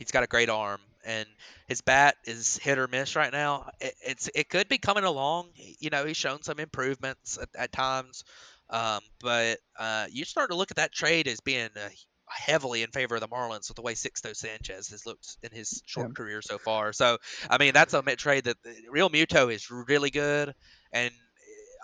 [0.00, 1.28] He's got a great arm, and
[1.68, 3.70] his bat is hit or miss right now.
[3.80, 5.50] It, it's it could be coming along.
[5.56, 8.24] You know, he's shown some improvements at, at times,
[8.70, 11.88] um, but uh, you start to look at that trade as being uh,
[12.28, 15.82] heavily in favor of the Marlins with the way Sixto Sanchez has looked in his
[15.86, 16.14] short Yeah.
[16.14, 16.92] career so far.
[16.92, 17.18] So
[17.50, 18.58] I mean, that's a trade that
[18.92, 20.54] Realmuto is really good,
[20.92, 21.12] and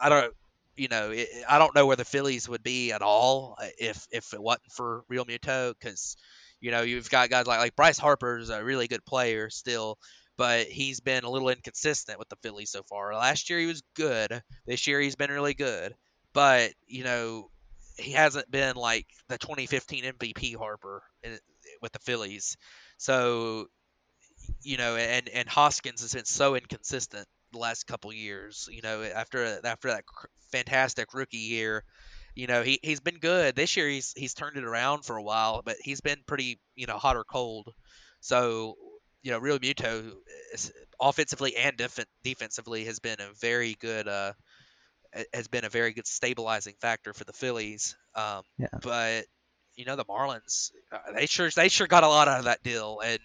[0.00, 0.34] I don't.
[0.76, 4.06] You know, it, I don't know where the Phillies would be at all uh, if
[4.12, 6.16] if it wasn't for Realmuto, because
[6.66, 9.98] you know you've got guys like like Bryce Harper is a really good player still,
[10.36, 13.14] but he's been a little inconsistent with the Phillies so far.
[13.14, 14.42] Last year he was good.
[14.66, 15.94] This year he's been really good,
[16.32, 17.50] but you know
[17.96, 21.38] he hasn't been like the 2015 MVP Harper in,
[21.82, 22.56] with the Phillies.
[22.98, 23.68] So
[24.62, 28.68] you know, and and Hoskins has been so inconsistent the last couple years.
[28.72, 30.04] You know, after after that
[30.50, 31.84] fantastic rookie year,
[32.36, 33.56] you know he he's been good.
[33.56, 36.86] This year he's he's turned it around for a while, but he's been pretty you
[36.86, 37.72] know hot or cold.
[38.20, 38.76] So
[39.22, 40.12] you know, Realmuto,
[40.54, 44.34] is, offensively and def- defensively, has been a very good uh
[45.32, 47.96] has been a very good stabilizing factor for the Phillies.
[48.14, 48.68] Um, Yeah.
[48.82, 49.26] but
[49.76, 52.62] you know the Marlins, uh, they sure they sure got a lot out of that
[52.62, 53.18] deal, and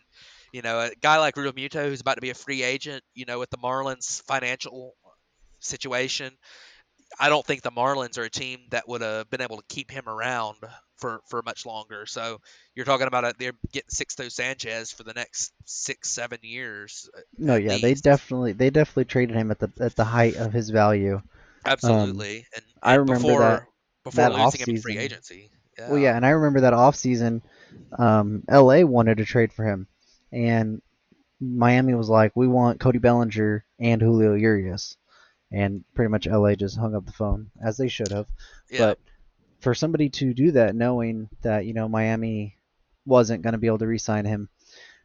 [0.54, 3.40] you know a guy like Realmuto who's about to be a free agent, you know
[3.40, 4.96] with the Marlins financial
[5.60, 6.34] situation,
[7.20, 9.92] I don't think the Marlins are a team that would have been able to keep
[9.92, 10.58] him around
[10.98, 12.06] for, for much longer.
[12.06, 12.40] So
[12.76, 17.10] you're talking about it, they're getting Sixto Sanchez for the next six seven years.
[17.16, 20.54] uh, No, yeah, they definitely they definitely traded him at the at the height of
[20.54, 21.22] his value.
[21.66, 22.46] absolutely.
[22.56, 23.64] and, I remember before that-
[24.04, 25.50] before that losing him in free agency.
[25.78, 25.90] Yeah.
[25.90, 27.42] Well, yeah, and I remember that offseason,
[27.98, 29.88] um, LA wanted to trade for him,
[30.32, 30.82] and
[31.40, 34.98] Miami was like, "We want Cody Bellinger and Julio Urias,"
[35.52, 38.28] and pretty much LA just hung up the phone as they should have.
[38.70, 38.80] yeah.
[38.80, 39.00] But
[39.60, 42.58] for somebody to do that, knowing that you know Miami
[43.06, 44.50] wasn't going to be able to re-sign him,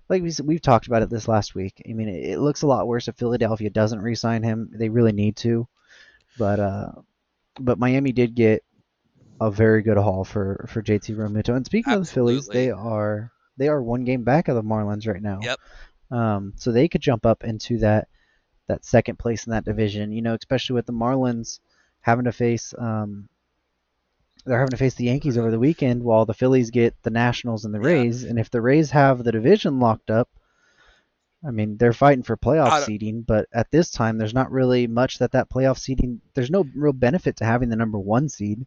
[0.09, 1.83] like we, we've talked about it this last week.
[1.89, 4.71] I mean, it, it looks a lot worse if Philadelphia doesn't re-sign him.
[4.73, 5.67] They really need to,
[6.39, 6.93] but uh,
[7.61, 8.65] but Miami did get
[9.41, 11.55] a very good haul for for JT Realmuto.
[11.55, 15.07] And speaking of the Phillies, they are they are one game back of the Marlins
[15.07, 15.41] right now.
[15.43, 15.61] Yep.
[16.11, 18.09] Um, so they could jump up into that
[18.67, 20.13] that second place in that division.
[20.13, 21.61] You know, especially with the Marlins
[22.01, 23.29] having to face um,
[24.47, 27.65] they're having to face the Yankees over the weekend while the Phillies get the Nationals
[27.65, 27.87] and the Yeah.
[27.87, 28.25] Rays.
[28.25, 30.29] And if the Rays have the division locked up,
[31.45, 35.19] I mean, they're fighting for playoff seeding, but at this time, there's not really much
[35.19, 36.21] that that playoff seeding.
[36.35, 38.67] There's no real benefit to having the number one seed.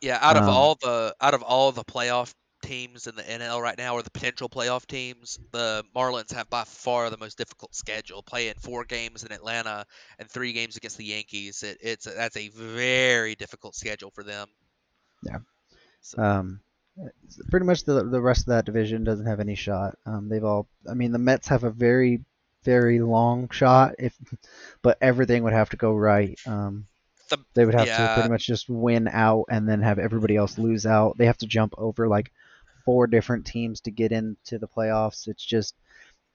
[0.00, 3.60] Yeah, out of Um, all the out of all the playoff teams in the NL
[3.60, 7.74] right now, or the potential playoff teams, the Marlins have by far the most difficult
[7.74, 8.22] schedule.
[8.22, 9.86] Playing four games in Atlanta
[10.18, 14.48] and three games against the Yankees, it, it's that's a very difficult schedule for them.
[15.24, 15.38] Yeah.
[16.02, 16.60] So, Um,
[17.50, 19.96] pretty much the the rest of that division doesn't have any shot.
[20.06, 20.66] Um, they've all.
[20.88, 22.24] I mean, the Mets have a very
[22.62, 24.14] very long shot if,
[24.82, 26.38] but everything would have to go right.
[26.46, 26.86] Um,
[27.30, 30.58] The- they would have to pretty much just win out and then have everybody else
[30.58, 31.16] lose out.
[31.16, 32.32] They have to jump over like
[32.84, 35.28] four different teams to get into the playoffs.
[35.28, 35.74] It's just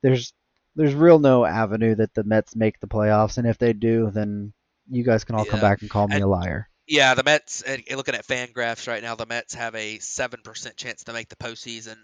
[0.02, 0.34] there's
[0.76, 4.54] there's real no avenue that the Mets make the playoffs, and if they do, then
[4.90, 6.70] you guys can all come back and call me And- a liar.
[6.88, 7.64] yeah, the Mets.
[7.96, 11.36] Looking at FanGraphs right now, the Mets have a seven percent chance to make the
[11.38, 11.96] postseason,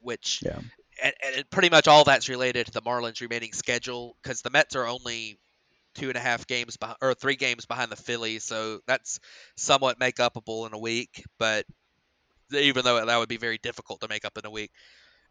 [0.00, 0.58] which Yeah.
[1.02, 4.74] and, and pretty much all that's related to the Marlins' remaining schedule because the Mets
[4.76, 5.38] are only
[5.94, 9.18] two and a half games behind, or three games behind the Phillies, so that's
[9.56, 11.24] somewhat make upable in a week.
[11.38, 11.64] But
[12.52, 14.70] even though that would be very difficult to make up in a week,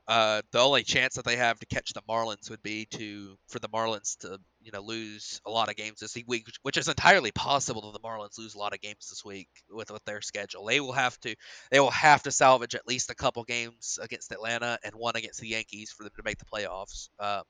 [0.08, 3.58] uh, the only chance that they have to catch the Marlins would be to for
[3.58, 6.88] the Marlins to you know lose a lot of games this week, which, which is
[6.88, 10.22] entirely possible that the Marlins lose a lot of games this week with with their
[10.22, 10.66] schedule.
[10.66, 11.36] They will have to
[11.72, 15.42] they will have to salvage at least a couple games against Atlanta and one against
[15.42, 17.10] the Yankees for them to make the playoffs.
[17.20, 17.42] Um,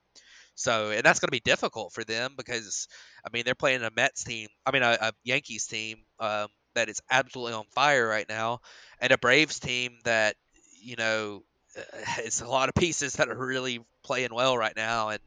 [0.56, 2.88] so and that's going to be difficult for them because
[3.26, 6.90] I mean they're playing a Mets team, I mean a, a Yankees team um, that
[6.90, 8.62] is absolutely on fire right now,
[9.00, 10.36] and a Braves team that
[10.82, 11.44] you know
[12.20, 15.20] it's a lot of pieces that are really playing well right now and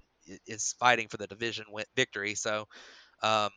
[0.46, 1.64] is fighting for the division
[1.96, 2.34] victory.
[2.34, 2.66] So,
[3.22, 3.50] um,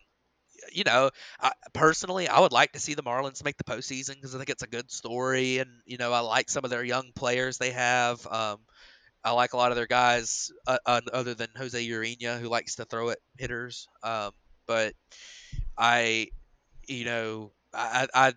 [0.72, 4.36] you know, I, personally, I would like to see the Marlins make the postseason because
[4.36, 7.12] I think it's a good story, and you know, I like some of their young
[7.16, 8.26] players they have.
[8.28, 8.58] Um,
[9.24, 12.76] I like a lot of their guys, uh, uh, other than Jose Urena, who likes
[12.76, 13.88] to throw at hitters.
[14.04, 14.32] Um,
[14.68, 14.94] but
[15.78, 16.30] I,
[16.88, 18.34] you know, I, I,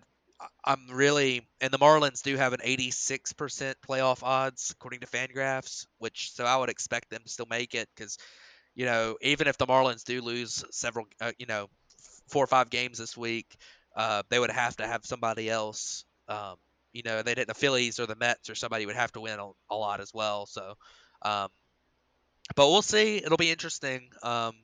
[0.63, 6.31] I'm really, and the Marlins do have an 86% playoff odds according to Fangraphs, which
[6.33, 8.17] so I would expect them to still make it because,
[8.75, 11.69] you know, even if the Marlins do lose several, uh, you know,
[12.27, 13.55] four or five games this week,
[13.95, 16.55] uh, they would have to have somebody else, um,
[16.93, 19.39] you know, they did the Phillies or the Mets or somebody would have to win
[19.39, 20.45] a, a lot as well.
[20.45, 20.75] So,
[21.21, 21.49] um,
[22.55, 23.17] but we'll see.
[23.17, 24.09] It'll be interesting.
[24.23, 24.55] Um,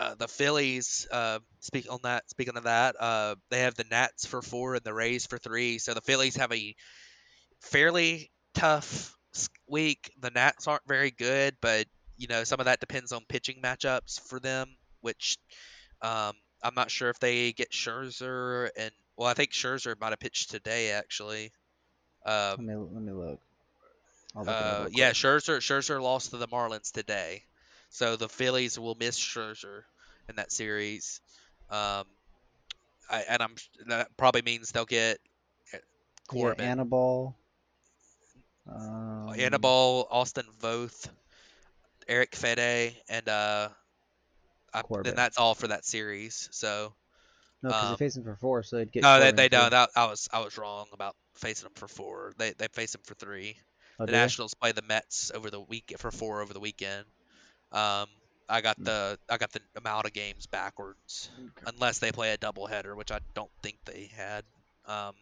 [0.00, 2.28] uh, the Phillies, uh, speak on that.
[2.30, 5.78] Speaking of that, uh, they have the Nats for four and the Rays for three.
[5.78, 6.74] So the Phillies have a
[7.60, 9.14] fairly tough
[9.68, 10.10] week.
[10.20, 11.86] The Nats aren't very good, but
[12.16, 15.36] you know some of that depends on pitching matchups for them, which
[16.00, 16.32] um,
[16.62, 20.50] I'm not sure if they get Scherzer and well, I think Scherzer might have pitched
[20.50, 21.52] today actually.
[22.24, 23.40] Um, let me let me look.
[24.34, 27.42] look uh, yeah, Scherzer Scherzer lost to the Marlins today,
[27.90, 29.82] so the Phillies will miss Scherzer
[30.28, 31.20] in that series.
[31.70, 32.04] Um,
[33.10, 33.54] I, and I'm
[33.88, 35.18] that probably means they'll get
[35.74, 35.78] uh,
[36.28, 36.64] Corbin.
[36.64, 37.36] Yeah, Anibal.
[38.68, 41.08] Um, Anibal, Austin Voth,
[42.08, 43.68] Erick Fedde, and uh,
[44.72, 46.48] I, then that's all for that series.
[46.52, 46.94] So
[47.62, 49.02] no, because um, they're facing for four, so they'd get.
[49.02, 49.70] No, they, they don't.
[49.70, 52.32] That, I was I was wrong about facing them for four.
[52.38, 53.56] They they face them for three.
[53.98, 57.04] Oh, the Nationals play the Mets over the week for four over the weekend.
[57.72, 58.06] Um,
[58.48, 58.84] I got hmm.
[58.84, 61.72] the I got the amount of games backwards, okay.
[61.74, 64.44] unless they play a doubleheader, which I don't think they had.
[64.86, 65.14] Um,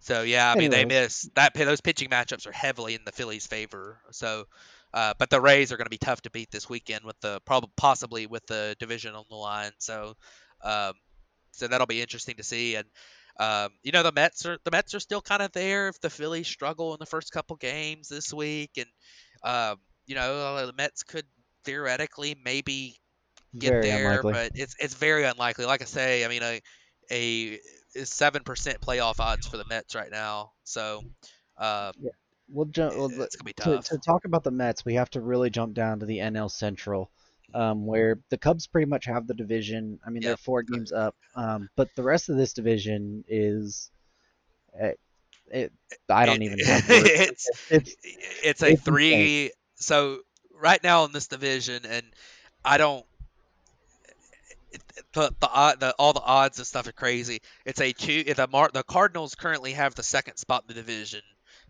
[0.00, 1.54] so yeah, I mean they miss that.
[1.54, 4.00] Those pitching matchups are heavily in the Phillies' favor.
[4.10, 4.46] So,
[4.92, 7.40] uh, but the Rays are going to be tough to beat this weekend with the
[7.44, 9.70] probably possibly with the division on the line.
[9.78, 10.16] So,
[10.64, 10.94] um,
[11.52, 12.74] so that'll be interesting to see.
[12.74, 12.88] And
[13.38, 16.10] um, you know the Mets are the Mets are still kind of there if the
[16.10, 18.88] Phillies struggle in the first couple games this week, and
[19.44, 21.26] um, you know the Mets could
[21.64, 22.96] theoretically maybe
[23.58, 24.32] get very there, unlikely.
[24.32, 25.64] but it's it's very unlikely.
[25.64, 26.60] Like I say, I mean a
[27.10, 27.58] a
[28.04, 30.52] seven percent playoff odds for the Mets right now.
[30.64, 31.02] So,
[31.58, 32.10] uh, yeah.
[32.48, 32.96] We'll jump.
[32.96, 33.84] Well, it's gonna be tough.
[33.86, 36.50] To, to, talk about the Mets, we have to really jump down to the NL
[36.50, 37.10] Central,
[37.54, 39.98] um, where the Cubs pretty much have the division.
[40.06, 40.30] I mean, yep.
[40.30, 43.90] they're four games up, um, but the rest of this division is.
[44.74, 45.00] It,
[45.50, 45.72] it,
[46.10, 46.58] I don't even.
[46.64, 47.96] Have it's, it's
[48.42, 49.44] it's a it's three.
[49.44, 49.50] Insane.
[49.76, 50.20] So
[50.62, 52.06] right now in this division, and
[52.64, 53.04] I don't
[55.12, 57.40] the, the, the all the odds and stuff are crazy.
[57.66, 58.24] It's a two.
[58.24, 61.20] The Mar, the Cardinals currently have the second spot in the division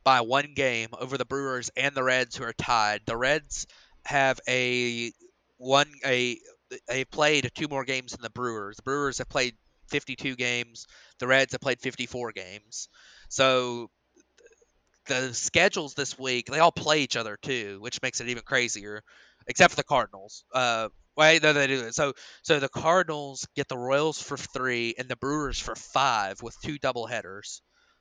[0.05, 3.01] by one game over the Brewers and the Reds, who are tied.
[3.07, 3.67] The Reds
[4.05, 5.13] have a
[5.57, 6.39] one a
[6.89, 8.77] they played two more games than the Brewers.
[8.77, 9.55] The Brewers have played
[9.89, 10.87] 52 games.
[11.19, 12.89] The Reds have played 54 games.
[13.29, 13.91] So
[15.07, 19.03] the schedules this week they all play each other too, which makes it even crazier.
[19.49, 20.45] Except for the Cardinals.
[20.55, 21.95] Uh, Wait, no, they do it.
[21.95, 26.57] So, so the Cardinals get the Royals for three and the Brewers for five with
[26.63, 27.61] two double headers.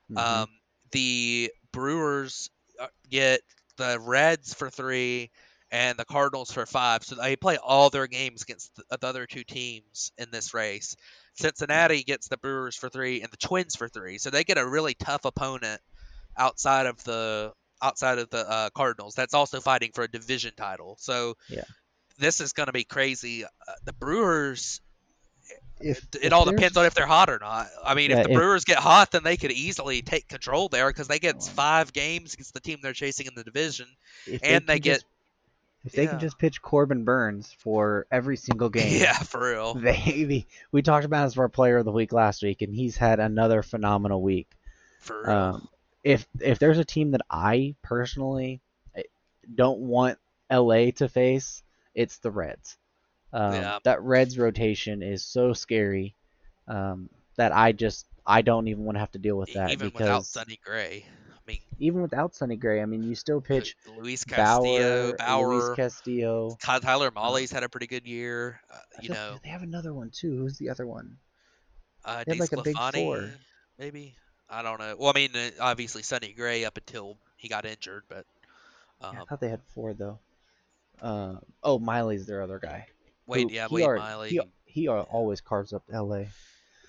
[0.10, 0.18] Mm-hmm.
[0.44, 0.48] Um,
[0.92, 3.42] the Brewers uh, get
[3.78, 5.30] the Reds for three
[5.72, 7.04] and the Cardinals for five.
[7.04, 10.96] So they play all their games against the, the other two teams in this race.
[11.34, 14.20] Cincinnati gets the Brewers for three and the Twins for three.
[14.20, 15.82] So they get a really tough opponent
[16.38, 19.16] outside of the outside of the uh, Cardinals.
[19.16, 20.98] That's also fighting for a division title.
[21.00, 21.64] So yeah
[22.22, 23.44] this is going to be crazy.
[23.44, 23.48] Uh,
[23.84, 24.80] the Brewers,
[25.82, 27.68] if it if all depends on if they're hot or not.
[27.84, 30.70] I mean, yeah, if the if, Brewers get hot, then they could easily take control
[30.70, 33.88] there because they get five games against the team they're chasing in the division,
[34.44, 34.94] and they, they get.
[34.94, 35.06] Just,
[35.84, 36.12] if they yeah.
[36.12, 39.74] can just pitch Corbin Burnes for every single game, yeah, for real.
[39.82, 43.20] They, we talked about as our player of the week last week, and he's had
[43.20, 44.48] another phenomenal week.
[45.00, 45.32] For real.
[45.36, 45.68] Um,
[46.04, 48.62] if if there's a team that I personally
[48.96, 49.04] eh,
[49.54, 50.18] don't want
[50.52, 52.78] LA to face, it's the Reds.
[53.34, 53.80] Um, yeah.
[53.84, 56.16] That Reds rotation is so scary
[56.68, 59.88] um, that I just I don't even want to have to deal with that even
[59.88, 61.06] because without Sonny Gray.
[61.30, 65.56] I mean, even without Sonny Gray, I mean, you still pitch Luis Castillo, Bauer, Bauer
[65.56, 68.62] Luis Castillo, Tyler Mahle's had a pretty good year.
[68.72, 70.38] Uh, you know, they have another one too.
[70.38, 71.18] Who's the other one?
[72.04, 73.32] Uh, they like a big four.
[73.80, 74.16] Maybe
[74.52, 74.96] I don't know.
[75.00, 78.26] Well, I mean, uh, obviously Sonny Gray up until he got injured, but
[79.02, 80.20] um, yeah, I thought they had four though.
[81.02, 82.88] Uh, oh, Miley's their other guy.
[83.26, 84.30] Wade, yeah, Wade are, Miley.
[84.30, 86.28] He, he always carves up L.A.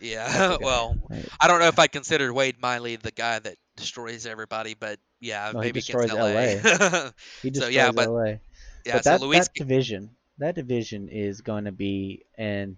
[0.00, 1.26] Yeah, well, right.
[1.40, 5.52] I don't know if I consider Wade Miley the guy that destroys everybody, but yeah,
[5.54, 6.24] no, maybe he destroys LA.
[6.24, 7.10] LA.
[7.42, 8.24] he destroys so, yeah, but, LA.
[8.24, 9.46] Yeah, but that, so Luis...
[9.46, 12.76] that division, that division is going to be an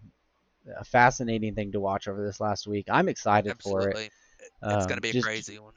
[0.79, 2.87] a fascinating thing to watch over this last week.
[2.90, 3.92] I'm excited Absolutely.
[3.92, 4.12] for it.
[4.62, 5.72] It's um, going to be just, a crazy one.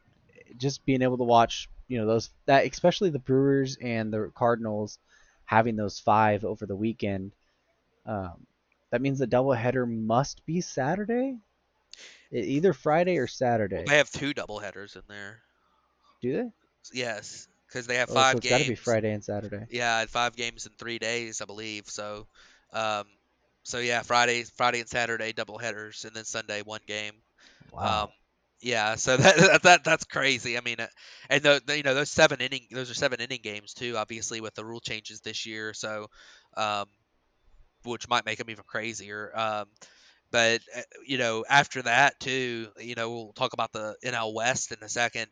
[0.58, 5.00] Just being able to watch, you know, those that especially the Brewers and the Cardinals
[5.46, 7.34] having those five over the weekend.
[8.06, 8.46] Um,
[8.92, 11.38] that means the doubleheader must be Saturday,
[12.32, 13.78] either Friday or Saturday.
[13.78, 15.42] Well, they have two doubleheaders in there.
[16.22, 16.50] Do they?
[16.94, 18.60] Yes, because they have oh, five so it's games.
[18.60, 19.66] Got to be Friday and Saturday.
[19.70, 21.88] Yeah, five games in three days, I believe.
[21.88, 22.28] So,
[22.72, 23.06] um,
[23.64, 27.14] so yeah, Friday, Friday and Saturday doubleheaders, and then Sunday one game.
[27.72, 28.04] Wow.
[28.04, 28.10] Um,
[28.62, 30.58] Yeah, so that, that that's crazy.
[30.58, 30.88] I mean, uh,
[31.30, 33.96] and the, the, you know those seven inning those are seven inning games too.
[33.98, 36.08] Obviously with the rule changes this year, so
[36.56, 36.88] um,
[37.84, 39.32] which might make them even crazier.
[39.36, 39.68] Um,
[40.32, 44.72] but uh, you know after that too, you know we'll talk about the NL West
[44.72, 45.28] in a second,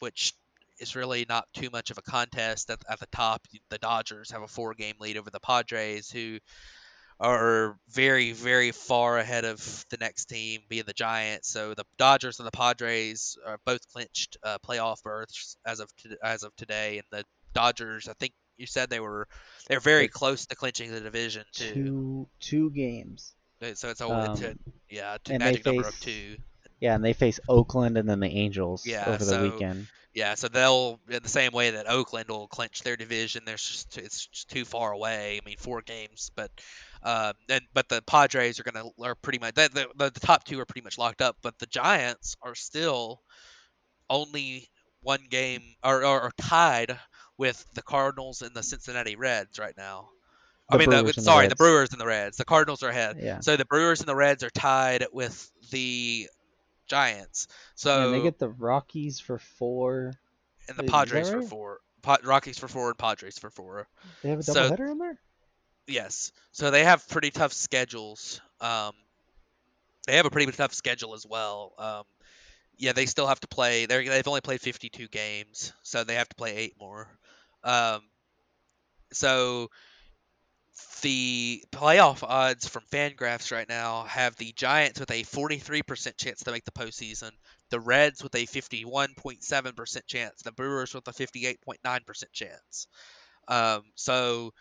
[0.00, 0.34] which
[0.80, 3.46] is really not too much of a contest at, at the top.
[3.70, 6.38] The Dodgers have a four game lead over the Padres, who
[7.20, 11.48] are very, very far ahead of the next team, being the Giants.
[11.48, 16.16] So the Dodgers and the Padres are both clinched uh, playoff berths as of to,
[16.22, 19.26] as of today, and the Dodgers, I think you said they were
[19.68, 21.72] they're very close to clinching the division too.
[21.74, 23.34] two two games.
[23.60, 26.36] So it's a, it's a Um, yeah, two, and they number of face- two.
[26.80, 29.88] Yeah, and they face Oakland and then the Angels Yeah, over the so- weekend.
[30.14, 33.42] Yeah, so they'll in the same way that Oakland will clinch their division.
[33.44, 35.38] There's just it's just too far away.
[35.40, 36.50] I mean, four games, but
[37.02, 40.58] um, and but the Padres are gonna are pretty much the, the the top two
[40.60, 41.36] are pretty much locked up.
[41.42, 43.22] But the Giants are still
[44.10, 44.68] only
[45.02, 46.98] one game or, or, or tied
[47.36, 50.08] with the Cardinals and the Cincinnati Reds right now.
[50.70, 52.36] I mean, the, and the sorry, the Brewers and the Reds.
[52.36, 53.16] The Cardinals are ahead.
[53.20, 53.40] Yeah.
[53.40, 56.28] So the Brewers and the Reds are tied with the
[56.88, 57.46] Giants.
[57.74, 60.12] So and they get the Rockies for four.
[60.68, 61.78] and the Padres for four.
[62.02, 63.88] Pa- Rockies for four and Padres for four.
[64.22, 65.18] They have a So- doubleheader in there.
[65.88, 66.32] Yes.
[66.52, 68.40] So they have pretty tough schedules.
[68.60, 68.92] Um,
[70.06, 71.72] they have a pretty tough schedule as well.
[71.78, 72.04] Um,
[72.76, 73.86] yeah, they still have to play.
[73.86, 77.08] They're, they've only played 52 games, so they have to play eight more.
[77.64, 78.02] Um,
[79.12, 79.68] so
[81.02, 86.52] the playoff odds from FanGraphs right now have the Giants with a 43% chance to
[86.52, 87.30] make the postseason,
[87.70, 92.86] the Reds with a 51.7% chance, the Brewers with a 58.9% chance.
[93.48, 94.52] Um, so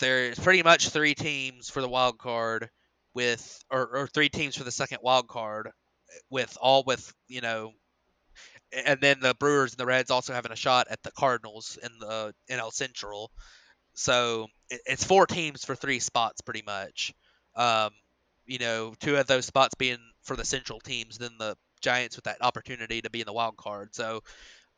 [0.00, 2.68] there's pretty much three teams for the wild card
[3.14, 5.70] with or, or three teams for the second wild card
[6.30, 7.72] with all with you know
[8.86, 11.90] and then the Brewers and the Reds also having a shot at the Cardinals in
[12.00, 13.30] the NL Central.
[13.94, 17.14] So it, it's four teams for three spots pretty much.
[17.54, 17.90] Um,
[18.46, 22.24] you know, two of those spots being for the Central teams, then the Giants with
[22.24, 23.94] that opportunity to be in the wild card.
[23.94, 24.22] So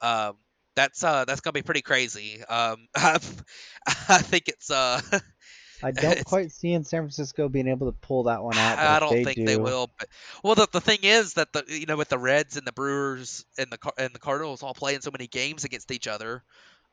[0.01, 0.37] um,
[0.77, 2.45] that's uh, that's gonna be pretty crazy.
[2.45, 5.01] Um, I think it's uh,
[5.83, 8.77] I don't quite see in San Francisco being able to pull that one out.
[8.77, 9.91] But I don't they think do, they will.
[9.99, 10.09] But
[10.45, 13.45] well, the, the thing is that the you know with the Reds and the Brewers
[13.59, 16.45] and the and the Cardinals all playing so many games against each other,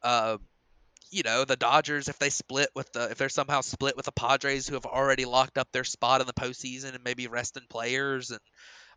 [0.01, 0.37] uh,
[1.11, 4.11] you know the Dodgers if they split with the if they're somehow split with the
[4.11, 8.31] Padres who have already locked up their spot in the postseason and maybe resting players
[8.31, 8.39] and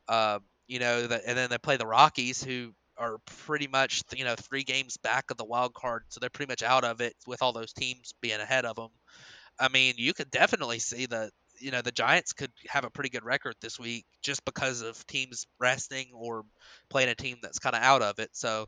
[0.08, 4.24] uh, you know the, and then they play the Rockies who are pretty much you
[4.24, 7.14] know three games back of the wild card so they're pretty much out of it
[7.26, 8.90] with all those teams being ahead of them.
[9.58, 13.10] I mean, you could definitely see that you know the Giants could have a pretty
[13.10, 16.44] good record this week just because of teams resting or
[16.90, 18.30] playing a team that's kind of out of it.
[18.32, 18.66] So,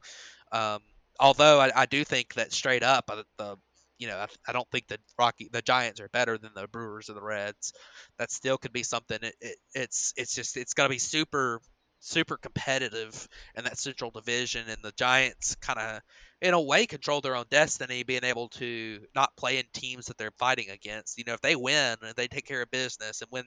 [0.52, 0.80] um,
[1.20, 3.56] although I, I do think that straight up, uh, the
[3.98, 7.10] you know I, I don't think the Rocky the Giants are better than the Brewers
[7.10, 7.72] or the Reds.
[8.18, 9.18] That still could be something.
[9.20, 11.60] It, it, it's it's just it's gonna be super
[12.00, 16.00] super competitive in that Central Division, and the Giants kind of
[16.40, 20.18] in a way control their own destiny, being able to not play in teams that
[20.18, 21.18] they're fighting against.
[21.18, 23.44] You know, if they win and they take care of business and win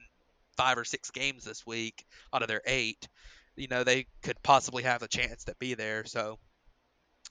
[0.56, 3.08] five or six games this week out of their eight,
[3.56, 6.04] you know, they could possibly have a chance to be there.
[6.04, 6.38] So,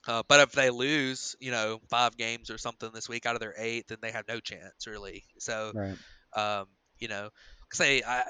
[0.08, 3.40] uh, but if they lose, you know, five games or something this week out of
[3.40, 5.24] their eight, then they have no chance really.
[5.38, 5.96] So, right?
[6.34, 6.66] um,
[6.98, 7.30] you know,
[7.72, 8.24] say I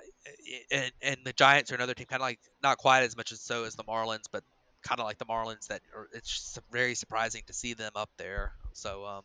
[0.70, 3.40] and, and the Giants are another team, kind of like not quite as much as
[3.40, 4.42] so as the Marlins, but
[4.82, 8.52] kind of like the Marlins that are, it's very surprising to see them up there.
[8.72, 9.22] So um,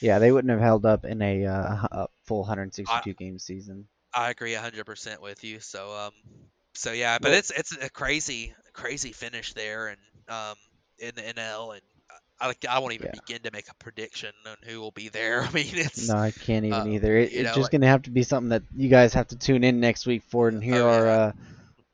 [0.00, 3.86] Yeah, they wouldn't have held up in a, uh, a full 162 game season.
[4.12, 5.60] I agree 100% with you.
[5.60, 6.12] So um,
[6.74, 10.56] so yeah, but Well- it's it's a crazy crazy finish there and um
[10.98, 11.82] in the NL and.
[12.50, 13.20] I, I won't even Yeah.
[13.26, 15.42] begin to make a prediction on who will be there.
[15.44, 17.16] I mean, it's No, I can't even uh, either.
[17.16, 19.36] It, it's know, just like- gonna have to be something that you guys have to
[19.36, 21.12] tune in next week for and hear Oh, our yeah.
[21.12, 21.32] uh,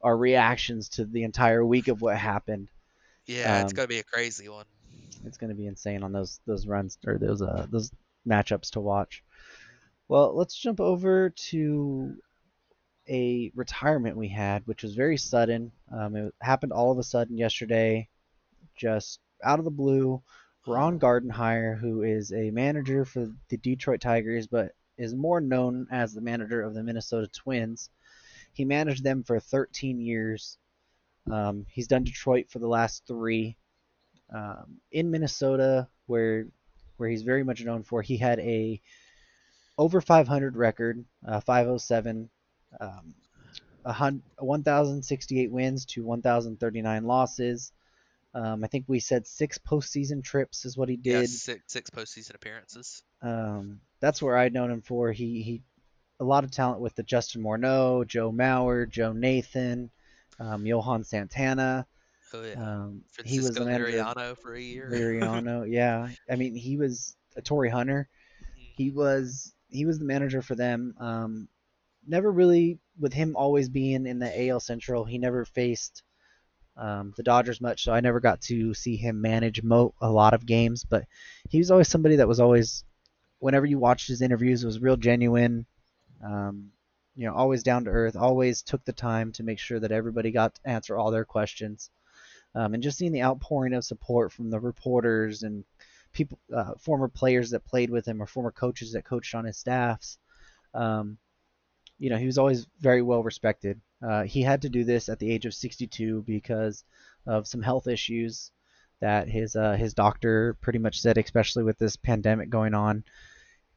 [0.03, 2.69] our reactions to the entire week of what happened.
[3.27, 4.65] yeah, it's um, gonna be a crazy one.
[5.25, 7.93] It's gonna be insane on those those runs or those uh those
[8.27, 9.23] matchups to watch.
[10.09, 12.17] Well, let's jump over to
[13.09, 15.71] a retirement we had, which was very sudden.
[15.93, 18.09] Um, it happened all of a sudden yesterday,
[18.77, 20.23] just out of the blue.
[20.67, 26.13] Ron Gardenhire, who is a manager for the Detroit Tigers, but is more known as
[26.13, 27.89] the manager of the Minnesota Twins.
[28.53, 30.59] He managed them for 13 years.
[31.31, 33.57] Um, he's done Detroit for the last three.
[34.33, 36.47] Um, in Minnesota, where
[36.99, 38.81] where he's very much known for, he had a
[39.79, 42.29] over 500 record, uh, 507.
[42.79, 43.15] Um,
[43.83, 47.73] 1,068 wins to 1,039 losses.
[48.35, 51.31] Um, I think we said six postseason trips is what he Yeah, did.
[51.31, 53.03] six, six postseason appearances.
[53.23, 55.11] Um, that's where I'd known him for.
[55.13, 55.63] He he,
[56.21, 59.91] a lot of talent with the Justin Morneau, Joe Mauer, Joe Nathan,
[60.39, 61.87] um, Johan Santana.
[62.33, 64.89] Oh yeah, Um, he was Liriano for a year.
[64.93, 65.67] Liriano.
[65.69, 68.09] yeah, I mean he was a Torii Hunter.
[68.43, 68.75] Mhm.
[68.77, 70.95] He was he was the manager for them.
[70.99, 71.49] Um,
[72.07, 75.05] never really with him always being in the AL Central.
[75.05, 76.03] He never faced
[76.81, 80.35] um, the Dodgers much, so I never got to see him manage mo- a lot
[80.35, 80.85] of games.
[80.85, 81.05] But
[81.49, 82.85] he was always somebody that was always,
[83.39, 85.67] whenever you watched his interviews, was real genuine.
[86.25, 86.71] Um,
[87.15, 88.17] you know, always down to earth.
[88.17, 91.91] Always took the time to make sure that everybody got to answer all their questions.
[92.55, 95.65] Um, and just seeing the outpouring of support from the reporters and
[96.13, 99.59] people, uh, former players that played with him or former coaches that coached on his
[99.59, 100.19] staffs.
[100.73, 101.19] Um,
[101.99, 103.81] you know, he was always very well respected.
[104.03, 106.85] Uh, he had to do this at the age of 62 because
[107.27, 108.51] of some health issues
[109.01, 113.05] that his uh, his doctor pretty much said, especially with this pandemic going on.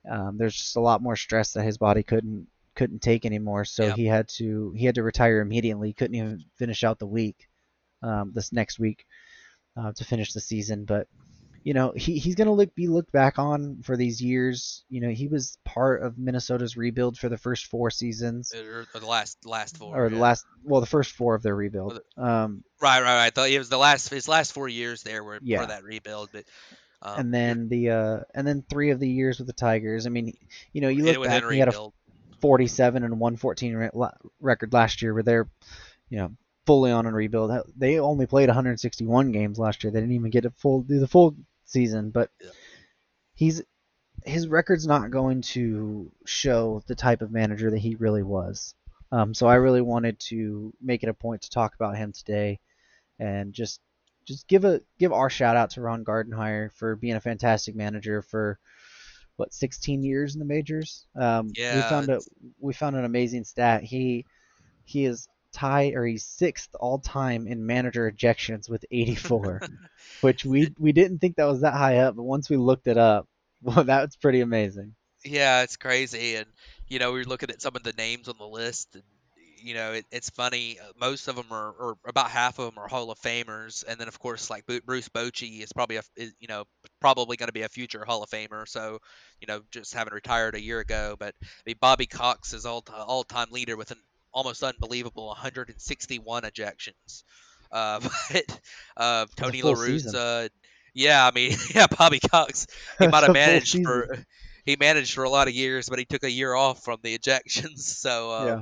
[0.09, 3.87] Um, there's just a lot more stress that his body couldn't couldn't take anymore, so
[3.87, 3.93] Yeah.
[3.95, 5.89] he had to he had to retire immediately.
[5.89, 7.47] He couldn't even finish out the week,
[8.01, 9.05] um, this next week,
[9.77, 10.85] uh, to finish the season.
[10.85, 11.07] But
[11.63, 14.83] you know, he, he's gonna look be looked back on for these years.
[14.89, 18.99] You know, he was part of Minnesota's rebuild for the first four seasons, Or, or
[18.99, 19.95] the last last four.
[19.95, 21.99] or the last well, the first four of their rebuild.
[22.17, 23.33] Um, Right, right, right.
[23.33, 25.61] Thought it was the last his last four years there were Yeah.
[25.61, 26.43] for that rebuild, but
[27.01, 30.05] um, and then the uh, and then three of the years with the Tigers.
[30.05, 30.37] I mean,
[30.73, 31.89] you know, you look back, he had a
[32.41, 33.89] 47 and 114
[34.41, 35.49] record last year, where they're,
[36.09, 36.31] you know,
[36.65, 37.51] fully on a rebuild.
[37.77, 39.91] They only played 161 games last year.
[39.91, 41.35] They didn't even get a full do the full
[41.73, 42.29] season, but
[43.33, 43.61] he's
[44.23, 48.73] his record's not going to show the type of manager that he really was.
[49.11, 52.59] Um, so I really wanted to make it a point to talk about him today,
[53.19, 53.81] and just
[54.25, 58.21] just give a give our shout out to Ron Gardenhire for being a fantastic manager
[58.21, 58.59] for
[59.35, 61.05] what 16 years in the majors.
[61.15, 62.21] Um, we found a
[62.59, 63.83] we found an amazing stat.
[63.83, 64.25] He
[64.85, 69.63] he is tied or he's sixth all time in manager ejections with 84,
[70.21, 72.97] which we we didn't think that was that high up, but once we looked it
[72.97, 73.27] up,
[73.61, 74.95] well, that's pretty amazing.
[75.25, 76.47] Yeah, it's crazy, and
[76.87, 79.03] you know we were looking at some of the names on the list, and
[79.57, 80.77] you know it, it's funny.
[80.79, 83.97] uh, Most of them are, or about half of them are Hall of Famers, and
[83.99, 86.65] then of course like Bruce Bochy is probably a, is, you know
[86.99, 88.67] probably going to be a future Hall of Famer.
[88.67, 88.99] So
[89.39, 92.83] you know just having retired a year ago, but I mean Bobby Cox is all
[92.93, 93.99] all time leader with an
[94.33, 97.23] almost unbelievable 161 ejections.
[97.71, 97.99] Uh,
[98.31, 98.59] but
[98.97, 100.13] uh, Tony full La season.
[100.13, 100.49] Russa,
[100.93, 102.67] yeah, I mean yeah, Bobby Cox
[102.99, 104.25] he might have managed for
[104.65, 107.17] he managed for a lot of years, but he took a year off from the
[107.17, 107.79] ejections.
[107.79, 108.61] So, um, yeah.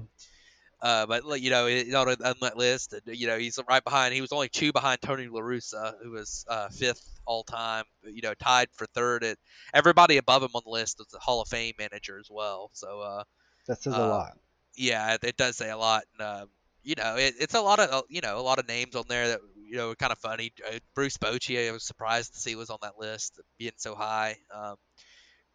[0.82, 4.14] uh, but you know, it, on, on that list, you know, he's right behind.
[4.14, 7.86] He was only two behind Tony La Russa, who was uh, fifth all time.
[8.04, 9.24] You know, tied for third.
[9.24, 9.38] At
[9.74, 12.72] everybody above him on the list is a Hall of Fame manager as well.
[12.74, 13.24] So, uh,
[13.68, 14.38] That says a uh, lot.
[14.76, 16.04] Yeah, it, does say a lot.
[16.18, 16.50] And, um,
[16.84, 19.04] you know, it, it's a lot of uh, you know a lot of names on
[19.08, 20.52] there that you know are kind of funny.
[20.68, 24.38] Uh, Bruce Bochy, I was surprised to see was on that list, being so high.
[24.54, 24.76] Um,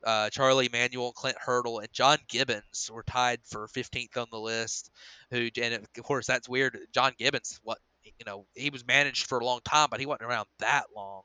[0.05, 4.91] uh, Charlie Manuel, Clint Hurdle, and John Gibbons were tied for 15th on the list.
[5.31, 6.79] Who, and of course, that's weird.
[6.93, 10.31] John Gibbons, what you know, he was managed for a long time, but he wasn't
[10.31, 11.23] around that long.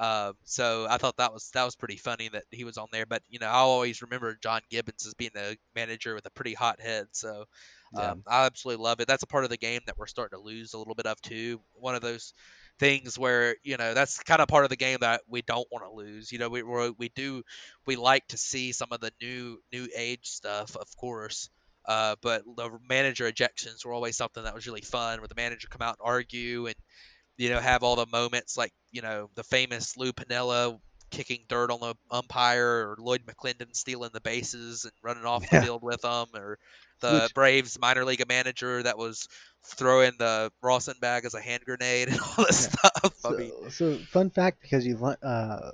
[0.00, 3.06] Um, so I thought that was that was pretty funny that he was on there.
[3.06, 6.54] But you know, I always remember John Gibbons as being a manager with a pretty
[6.54, 7.08] hot head.
[7.12, 7.44] So
[7.92, 8.14] Yeah.
[8.14, 9.08] um, I absolutely love it.
[9.08, 11.20] That's a part of the game that we're starting to lose a little bit of
[11.20, 11.60] too.
[11.74, 12.32] One of those
[12.78, 15.84] things where you know that's kind of part of the game that we don't want
[15.84, 16.32] to lose.
[16.32, 17.42] You know, we we're, we do
[17.86, 21.50] we like to see some of the new new age stuff, of course.
[21.86, 25.66] Uh, but the manager ejections were always something that was really fun, where the manager
[25.68, 26.76] come out and argue and
[27.40, 30.78] you know have all the moments like you know the famous Lou Piniella
[31.10, 35.60] kicking dirt on the umpire or Lloyd McClendon stealing the bases and running off the
[35.62, 36.58] field with them or
[37.00, 39.26] the Which- Braves minor league manager that was
[39.64, 42.90] throwing the rosin bag as a hand grenade and all this Yeah.
[42.90, 43.14] stuff.
[43.24, 45.72] I So, mean, so fun fact because you uh,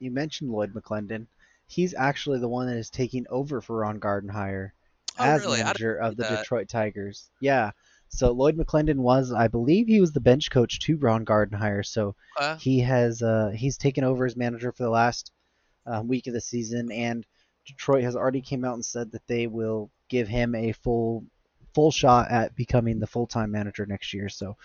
[0.00, 1.26] you mentioned Lloyd McClendon,
[1.66, 4.70] he's actually the one that is taking over for Ron Gardenhire
[5.18, 5.62] oh as really?
[5.62, 6.38] Manager of the that.
[6.40, 7.30] Detroit Tigers.
[7.40, 7.70] Yeah.
[8.14, 11.84] So Lloyd McClendon was, I believe, he was the bench coach to Ron Gardenhire.
[11.84, 15.32] So uh, he has uh, he's taken over as manager for the last
[15.86, 17.26] uh, week of the season, and
[17.66, 21.24] Detroit has already came out and said that they will give him a full
[21.74, 24.28] full shot at becoming the full time manager next year.
[24.28, 24.56] So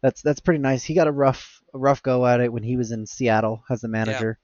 [0.00, 0.82] that's that's pretty nice.
[0.82, 3.82] He got a rough a rough go at it when he was in Seattle as
[3.82, 4.38] the manager.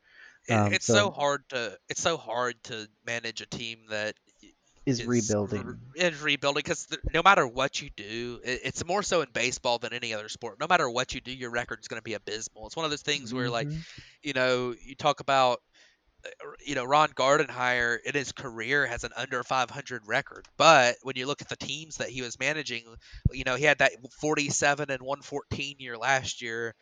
[0.48, 4.14] it- Um, it's so- so hard to it's so hard to manage a team that
[4.86, 5.78] is, is rebuilding.
[5.96, 9.92] Is rebuilding because no matter what you do, it, it's more so in baseball than
[9.92, 10.58] any other sport.
[10.60, 12.66] No matter what you do, your record's going to be abysmal.
[12.66, 13.38] It's one of those things mm-hmm.
[13.38, 14.00] where, like, mm-hmm.
[14.22, 15.60] you know, you talk about
[16.64, 21.26] you know, Ron Gardenhire in his career has an under 500 record, but when you
[21.26, 22.82] look at the teams that he was managing,
[23.32, 26.74] you know, he had that 47 and 114 year last year,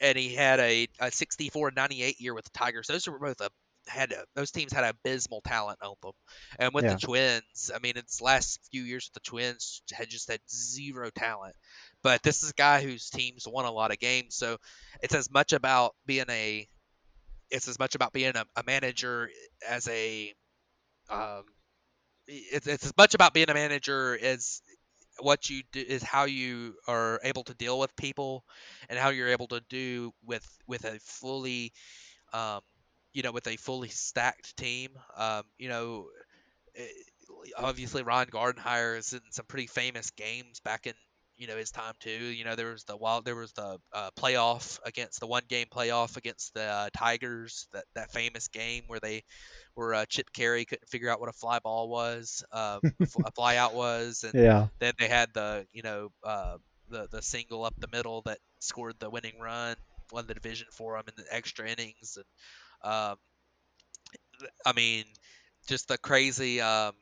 [0.00, 2.86] and he had a, a 64 and 98 year with the Tigers.
[2.86, 3.50] Those were both a
[3.88, 6.12] had a, those teams had abysmal talent on them,
[6.58, 6.94] and with yeah.
[6.94, 11.10] the Twins, I mean, its last few years with the Twins had just had zero
[11.10, 11.54] talent.
[12.02, 14.58] But this is a guy whose teams won a lot of games, so
[15.02, 16.66] it's as much about being a
[17.50, 19.30] it's as much about being a, a manager
[19.68, 20.32] as a
[21.08, 21.44] um,
[22.26, 24.60] it's, it's as much about being a manager as
[25.20, 28.44] what you do is how you are able to deal with people
[28.88, 31.72] and how you're able to do with with a fully
[32.32, 32.60] um,
[33.16, 36.06] you know with a fully stacked team um, you know
[36.76, 36.86] eh,
[37.56, 40.92] obviously Ron Gardenhire is in some pretty famous games back in
[41.36, 42.10] you know his time too.
[42.10, 45.66] You know there was the wild there was the uh, playoff against the one game
[45.70, 49.24] playoff against the uh, Tigers that that famous game where they
[49.74, 52.80] where uh, Chip Caray couldn't figure out what a fly ball was, um,
[53.24, 54.68] a fly out was, and yeah.
[54.78, 56.56] then they had the you know uh,
[56.90, 59.76] the the single up the middle that scored the winning run,
[60.12, 62.24] won the division for them in the extra innings, and
[62.82, 63.16] um,
[64.64, 65.04] I mean
[65.68, 66.92] just the crazy um,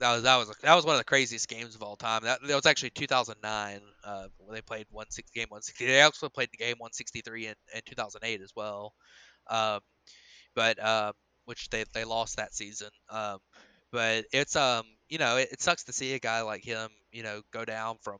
[0.00, 2.22] that was that was that was one of the craziest games of all time.
[2.24, 5.86] That, that was actually 2009 uh, when they played one six game 160.
[5.86, 8.94] They also played the game 163 in, in 2008 as well,
[9.48, 9.80] um,
[10.54, 11.12] but um,
[11.46, 12.90] which they they lost that season.
[13.10, 13.38] Um,
[13.90, 17.22] but it's um you know it, it sucks to see a guy like him you
[17.22, 18.18] know go down from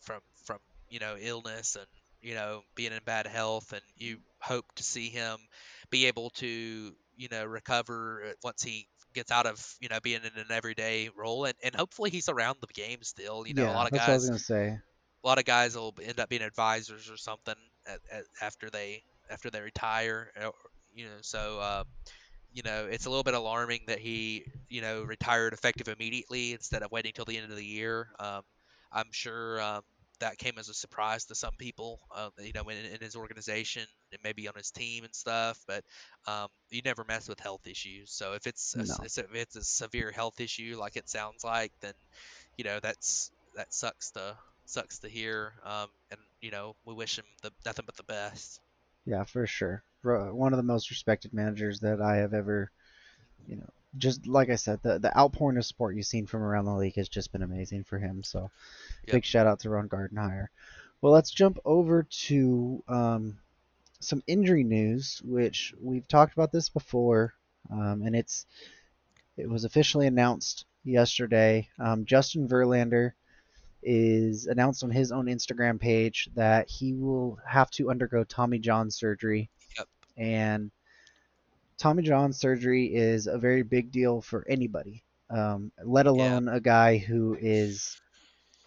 [0.00, 0.58] from from
[0.88, 1.86] you know illness and
[2.20, 5.36] you know being in bad health and you hope to see him
[5.90, 10.40] be able to you know recover once he gets out of you know being in
[10.40, 13.46] an everyday role, and, and hopefully he's around the game still.
[13.46, 14.08] You know, yeah, a lot of guys.
[14.08, 14.78] I was gonna say.
[15.24, 17.56] A lot of guys will end up being advisors or something
[17.86, 20.30] at, at, after they after they retire.
[20.40, 20.50] Uh,
[20.94, 21.84] you know, so uh,
[22.52, 26.82] you know it's a little bit alarming that he you know retired effective immediately instead
[26.82, 28.08] of waiting till the end of the year.
[28.20, 28.42] Um,
[28.92, 29.82] I'm sure um,
[30.20, 33.82] that came as a surprise to some people, uh, you know, in, in, his organization
[34.12, 35.60] and maybe on his team and stuff.
[35.66, 35.84] But
[36.26, 38.10] um, you never mess with health issues.
[38.10, 38.94] So if it's a, no.
[39.04, 41.94] if it's a severe health issue like it sounds like, then
[42.56, 45.54] you know that's that sucks to sucks to hear.
[45.64, 48.60] Um, and you know we wish him the nothing but the best.
[49.06, 49.82] Yeah, for sure.
[50.02, 52.70] One of the most respected managers that I have ever,
[53.46, 56.66] you know, just like I said, the the outpouring of support you've seen from around
[56.66, 58.22] the league has just been amazing for him.
[58.22, 58.50] So,
[59.06, 59.14] yep.
[59.14, 60.48] big shout out to Ron Gardenhire.
[61.00, 63.38] Well, let's jump over to um,
[64.00, 67.34] some injury news, which we've talked about this before,
[67.70, 68.46] um, and it's
[69.36, 71.68] it was officially announced yesterday.
[71.78, 73.12] Um, Justin Verlander
[73.82, 78.90] is announced on his own Instagram page that he will have to undergo Tommy John
[78.90, 79.86] surgery, yep.
[80.16, 80.70] and
[81.78, 86.56] Tommy John surgery is a very big deal for anybody, um, let alone yeah.
[86.56, 88.00] a guy who is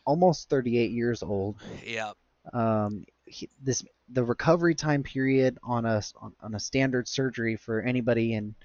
[0.05, 1.57] almost 38 years old.
[1.85, 2.13] Yeah.
[2.53, 7.81] Um, he, this the recovery time period on a on, on, a standard surgery for
[7.81, 8.55] anybody in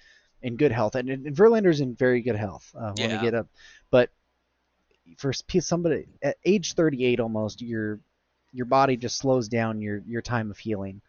[0.42, 2.74] in good health, and, and Verlander's in very good health.
[2.74, 3.07] Uh, yeah.
[3.07, 3.49] Let me get up,
[3.90, 4.11] but
[5.18, 8.01] for somebody at age 38 almost, your
[8.53, 11.01] your body just slows down your your time of healing.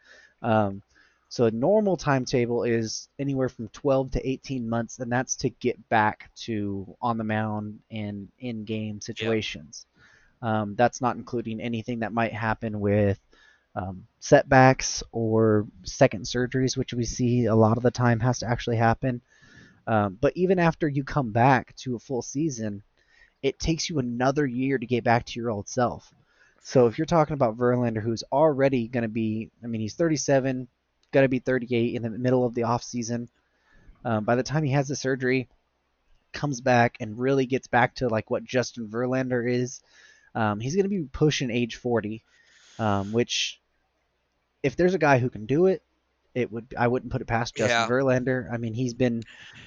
[0.41, 0.81] Um,
[1.29, 5.89] so a normal timetable is anywhere from 12 to 18 months, and that's to get
[5.89, 9.85] back to on the mound and in game situations.
[10.41, 13.19] Um, that's not including anything that might happen with
[13.75, 18.49] um, setbacks or second surgeries, which we see a lot of the time has to
[18.49, 19.21] actually happen.
[19.85, 22.83] Um, but even after you come back to a full season,
[23.41, 26.13] it takes you another year to get back to your old self.
[26.61, 30.67] So if you're talking about Verlander, who's already going to be, I mean, he's 37,
[31.11, 33.29] going to be 38 in the middle of the off season.
[34.05, 35.47] Um, by the time he has the surgery,
[36.33, 39.81] comes back and really gets back to like what Justin Verlander is,
[40.35, 42.23] um, he's going to be pushing age 40,
[42.79, 43.59] um, which
[44.61, 45.81] if there's a guy who can do it,
[46.35, 47.87] it would I wouldn't put it past Justin yeah.
[47.87, 48.51] Verlander.
[48.51, 49.23] I mean, he's been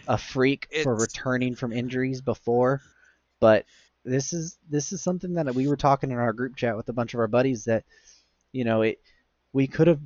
[0.07, 0.85] a freak it's...
[0.85, 2.81] for returning from injuries before,
[3.41, 3.65] but
[4.05, 6.93] this is this is something that we were talking in our group chat with a
[6.93, 7.85] bunch of our buddies that
[8.53, 9.01] you know it
[9.53, 10.01] we could have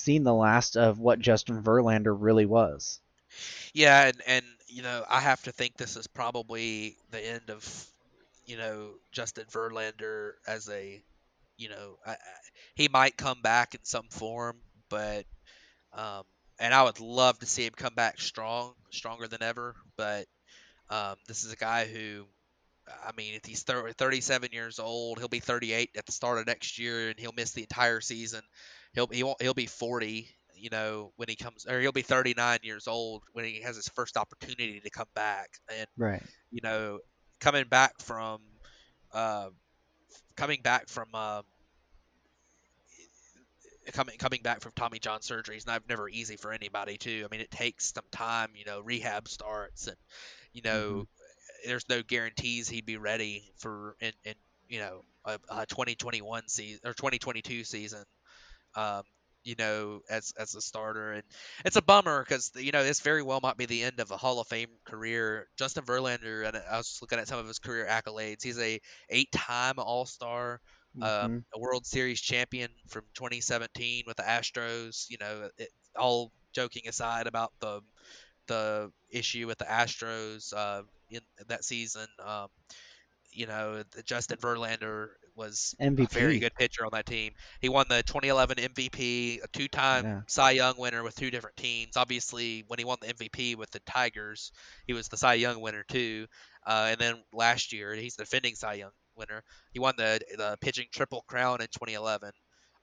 [0.00, 3.00] seen the last of what Justin Verlander really was.
[3.74, 7.64] Yeah, and and you know I have to think this is probably the end of
[8.46, 11.02] you know Justin Verlander as a
[11.56, 12.16] you know I, I,
[12.74, 15.26] he might come back in some form, but
[15.92, 16.24] um,
[16.60, 19.76] and I would love to see him come back strong, stronger than ever.
[19.96, 20.26] But
[20.90, 22.26] Um, this is a guy who,
[23.06, 26.46] I mean, if he's 30, 37 years old, he'll be 38 at the start of
[26.46, 28.42] next year, and he'll miss the entire season.
[28.94, 32.58] He'll he won't he'll be 40, you know, when he comes, or he'll be 39
[32.62, 36.22] years old when he has his first opportunity to come back, and Right.
[36.50, 37.00] you know,
[37.40, 38.40] coming back from,
[39.12, 39.50] uh,
[40.36, 41.14] coming back from.
[41.14, 41.42] Um,
[43.92, 47.24] coming coming back from Tommy John surgery is not never easy for anybody too.
[47.24, 48.50] I mean, it takes some time.
[48.54, 49.96] You know, rehab starts, and
[50.52, 51.19] you know, Mm-hmm.
[51.66, 54.34] There's no guarantees he'd be ready for in, in
[54.68, 58.04] you know a, a 2021 season or 2022 season.
[58.74, 59.02] Um,
[59.44, 61.22] you know, as as a starter, and
[61.64, 64.16] it's a bummer because you know this very well might be the end of a
[64.16, 65.48] Hall of Fame career.
[65.56, 68.42] Justin Verlander, and I was just looking at some of his career accolades.
[68.42, 70.60] He's a eight-time All Star,
[71.00, 75.06] uh, hmm a World Series champion from 2017 with the Astros.
[75.08, 77.80] You know, it, all joking aside about the
[78.46, 82.48] the issue with the Astros uh, in that season, um,
[83.32, 87.32] you know, Justin Verlander was a very good pitcher on that team.
[87.60, 90.20] He won the 2011 MVP, a two-time Yeah.
[90.26, 91.96] Cy Young winner with two different teams.
[91.96, 94.52] Obviously, when he won the MVP with the Tigers,
[94.86, 96.26] he was the Cy Young winner too.
[96.66, 99.42] Uh, and then last year, he's the defending Cy Young winner.
[99.72, 102.32] He won the the pitching triple crown in 2011.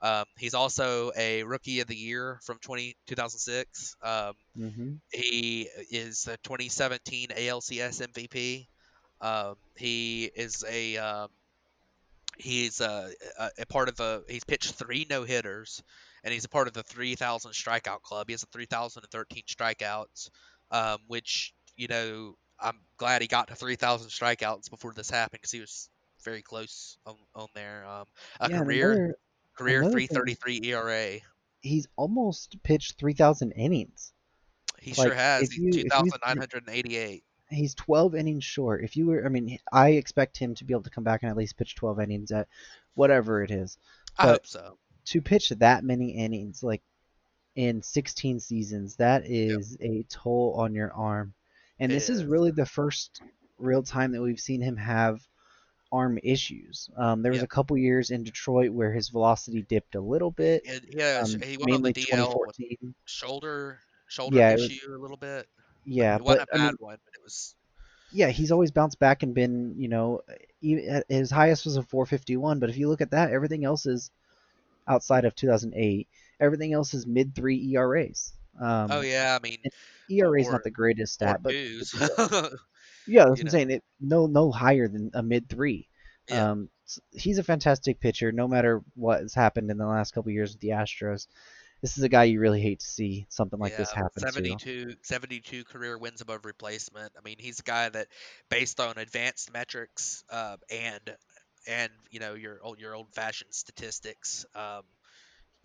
[0.01, 3.95] Um, he's also a Rookie of the Year from 20, 2006.
[4.01, 8.67] Um, hmm he is the 2017 ALCS MVP.
[9.21, 11.29] Um, he is a um,
[12.37, 15.81] he's a, a, a part of a he's pitched three no hitters,
[16.23, 18.27] and he's a part of the 3,000 strikeout club.
[18.27, 20.29] He has a 3,013 strikeouts,
[20.71, 25.51] um, which you know I'm glad he got to 3,000 strikeouts before this happened because
[25.51, 25.89] he was
[26.23, 27.85] very close on, on there.
[27.87, 28.05] Um,
[28.39, 29.15] a Yeah, and
[29.57, 31.19] career another career another thing, 333 ERA.
[31.61, 34.13] he's almost pitched 3,000 innings.
[34.79, 35.49] He sure has.
[35.51, 37.23] He's you if you 2,988.
[37.49, 38.83] he's 12 innings short.
[38.83, 41.29] If you were, I mean, I expect him to be able to come back and
[41.29, 42.47] at least pitch 12 innings at
[42.93, 43.77] whatever it is.
[44.17, 44.77] I hope so.
[45.05, 46.81] to pitch that many innings, like
[47.55, 49.89] in 16 seasons, that is Yep.
[49.89, 51.33] a toll on your arm.
[51.79, 52.25] And It this is is.
[52.25, 53.21] really the first
[53.57, 55.19] real time that we've seen him have
[55.91, 56.89] arm issues.
[56.97, 57.43] Um, there was Yeah.
[57.43, 61.57] a couple years in Detroit where his velocity dipped a little bit, yeah, um, he
[61.57, 62.57] went on the DL with
[63.05, 65.47] shoulder shoulder Yeah, it was, issue a little bit.
[65.85, 67.55] yeah, It wasn't but a I bad mean, one, but it was
[68.09, 70.21] yeah, he's always bounced back and been, you know,
[71.09, 74.11] his highest was a 451, but if you look at that, everything else is
[74.87, 76.09] outside of 2008.
[76.39, 78.33] Everything else is mid three ERAs.
[78.89, 79.59] oh Um, yeah, I mean
[80.09, 81.57] ERA is not the greatest stat, but
[83.07, 83.51] yeah, that's what I'm know.
[83.51, 83.71] saying.
[83.71, 85.87] It no no higher than a mid three.
[86.29, 86.51] Yeah.
[86.51, 86.69] Um,
[87.11, 90.61] he's a fantastic pitcher, no matter what has happened in the last couple years with
[90.61, 91.27] the Astros.
[91.81, 94.31] This is a guy you really hate to see something like this Yeah, happen to.
[94.31, 97.13] 72, 72 career wins above replacement.
[97.15, 98.07] I mean, he's a guy that,
[98.49, 101.15] based on advanced metrics uh, and
[101.67, 104.81] and you know your old your old fashioned statistics, um,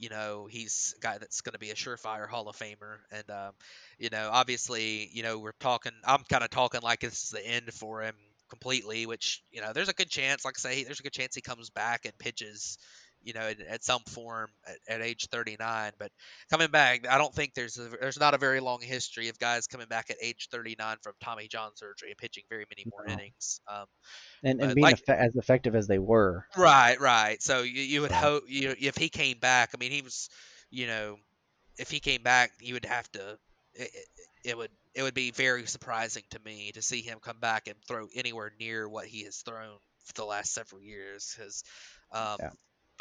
[0.02, 2.98] you know he's a guy that's going to be a surefire Hall of Famer.
[3.12, 3.52] And um,
[3.98, 5.92] you know, obviously, you know we're talking.
[6.04, 8.16] I'm kind of talking like this is the end for him
[8.50, 9.06] completely.
[9.06, 10.44] Which you know, there's a good chance.
[10.44, 12.78] Like I say, there's a good chance he comes back and pitches.
[13.22, 16.10] You know, at, at some form at, at age 39, but
[16.50, 19.66] coming back, I don't think there's a, there's not a very long history of guys
[19.66, 23.14] coming back at age 39 from Tommy John surgery and pitching very many more No.
[23.14, 23.60] innings.
[23.68, 23.86] Um,
[24.44, 26.44] and and being like as effective as they were.
[26.56, 27.42] Right, right.
[27.42, 29.70] So you, you would hope you if he came back.
[29.74, 30.28] I mean, he was,
[30.70, 31.16] you know,
[31.78, 33.38] if he came back, you would have to.
[33.74, 34.06] It, it,
[34.44, 37.76] it would it would be very surprising to me to see him come back and
[37.86, 41.34] throw anywhere near what he has thrown for the last several years.
[41.34, 41.64] Because,
[42.12, 42.50] um, yeah,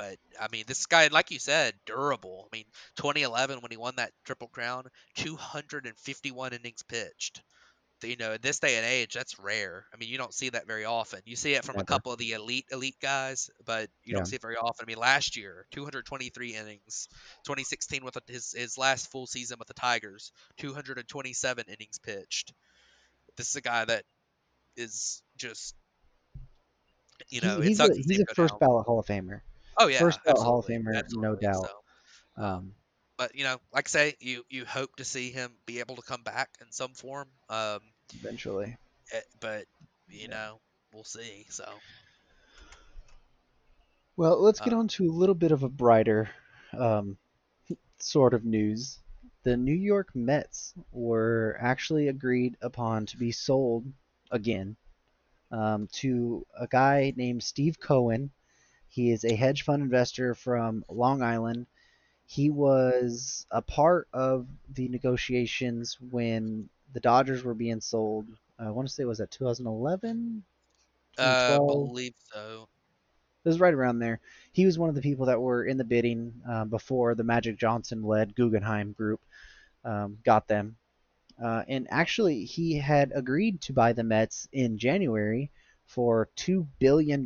[0.01, 2.49] but I mean, this guy, like you said, durable.
[2.51, 4.85] I mean, 2011 when he won that triple crown,
[5.15, 7.43] 251 innings pitched
[8.03, 9.85] you know, in this day and age, that's rare.
[9.93, 11.21] I mean, you don't see that very often.
[11.25, 14.25] You see it from a couple of the elite elite guys, but you Yeah, don't
[14.25, 14.85] see it very often.
[14.85, 17.07] I mean, last year, 223 innings.
[17.45, 22.53] 2016 with his his last full season with the Tigers, 227 innings pitched.
[23.37, 24.03] This is a guy that
[24.75, 25.75] is just,
[27.29, 28.59] you know, he's a he's a first down.
[28.59, 29.41] ballot Hall of Famer.
[29.77, 31.71] Oh yeah, First ballot Hall of absolutely, Famer, no doubt.
[31.71, 31.83] So,
[32.37, 32.75] um, Um,
[33.17, 36.01] but you know, like I say, you you hope to see him be able to
[36.01, 37.29] come back in some form.
[37.49, 37.81] Um,
[38.15, 38.77] eventually.
[39.13, 39.65] eh, but
[40.09, 40.35] you Yeah.
[40.35, 40.59] know,
[40.91, 41.45] we'll see.
[41.49, 41.83] So.
[44.17, 46.29] Well, let's get Uh, on to a little bit of a brighter
[46.73, 47.17] um,
[47.99, 48.99] sort of news.
[49.43, 53.85] The New York Mets were actually agreed upon to be sold
[54.31, 54.77] again
[55.51, 58.31] um, to a guy named Steve Cohen.
[58.91, 61.67] He is a hedge fund investor from Long Island.
[62.27, 68.27] He was a part of the negotiations when the Dodgers were being sold
[68.59, 70.43] I want to say was that 2011,
[71.17, 71.59] Uh, 2012.
[71.59, 72.67] believe so.
[73.45, 74.19] It was right around there.
[74.51, 77.57] He was one of the people that were in the bidding uh, before the Magic
[77.57, 79.21] Johnson led Guggenheim group
[79.85, 80.77] um, got them.
[81.41, 85.51] Uh, and actually, he had agreed to buy the Mets in January
[85.85, 87.25] for $2 billion.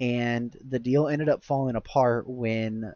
[0.00, 2.92] And the deal ended up falling apart when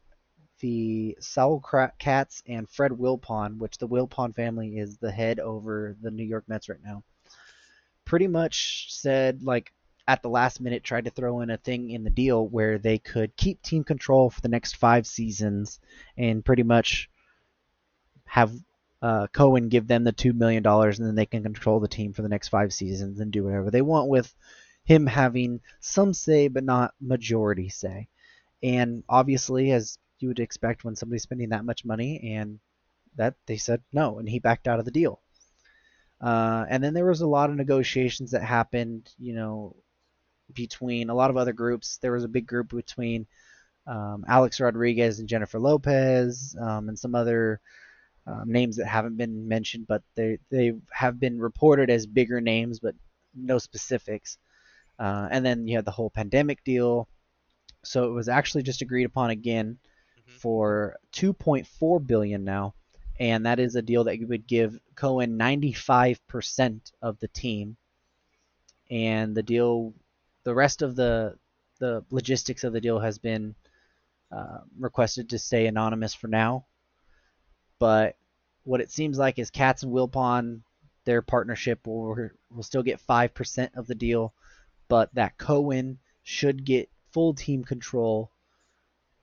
[0.60, 1.60] the Saul
[1.98, 6.44] Katz and Fred Wilpon, which the Wilpon family is the head over the New York
[6.46, 7.02] Mets right now,
[8.04, 9.72] pretty much said, like,
[10.06, 12.98] at the last minute tried to throw in a thing in the deal where they
[12.98, 15.80] could keep team control for the next five seasons
[16.16, 17.08] and pretty much
[18.24, 18.52] have
[19.00, 22.12] uh, Cohen give them the two million dollars and then they can control the team
[22.12, 24.34] for the next five seasons and do whatever they want with
[24.84, 28.08] him having some say but not majority say.
[28.62, 32.60] And obviously, as you would expect when somebody's spending that much money, and
[33.16, 35.20] that they said no, and he backed out of the deal.
[36.20, 39.74] Uh, and then there was a lot of negotiations that happened, you know,
[40.54, 41.98] between a lot of other groups.
[41.98, 43.26] There was a big group between
[43.86, 47.60] um, Alex Rodriguez and Jennifer Lopez, um, and some other
[48.26, 52.78] um, names that haven't been mentioned, but they they have been reported as bigger names,
[52.78, 52.94] but
[53.34, 54.38] no specifics.
[54.98, 57.08] Uh, and then you had the whole pandemic deal.
[57.84, 59.78] So it was actually just agreed upon again
[60.18, 60.36] mm-hmm.
[60.38, 62.74] for 2.4 billion now,
[63.18, 67.76] and that is a deal that would give Cohen 95% of the team,
[68.90, 69.94] and the deal
[70.44, 71.36] the rest of the
[71.78, 73.54] the logistics of the deal has been
[74.30, 76.64] uh, requested to stay anonymous for now.
[77.78, 78.16] But
[78.62, 80.62] what it seems like is Katz and Wilpon,
[81.04, 84.32] their partnership will will still get five percent of the deal,
[84.92, 88.30] but that Cohen should get full team control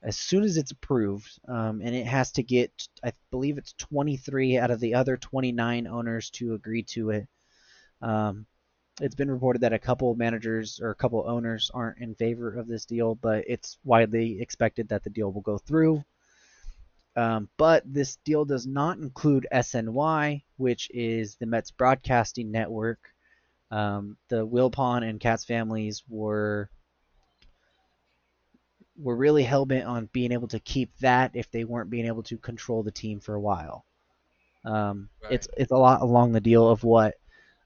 [0.02, 2.72] as soon as it's approved, um, and it has to get,
[3.04, 7.28] I believe it's 23 out of the other 29 owners to agree to it.
[8.02, 8.46] Um,
[9.00, 12.66] it's been reported that a couple managers or a couple owners aren't in favor of
[12.66, 16.02] this deal, but it's widely expected that the deal will go through.
[17.14, 23.14] Um, but this deal does not include SNY, which is the Mets broadcasting network.
[23.70, 26.70] Um, the Wilpon and Katz families were
[28.96, 32.22] were really hell bent on being able to keep that if they weren't being able
[32.24, 33.84] to control the team for a while.
[34.64, 35.32] Um, right.
[35.32, 37.14] It's it's a lot along the deal of what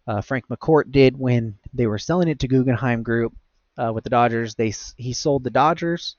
[0.06, 3.34] uh, Frank McCourt did when they were selling it to Guggenheim Group
[3.76, 4.54] uh, with the Dodgers.
[4.54, 6.16] They he sold the Dodgers,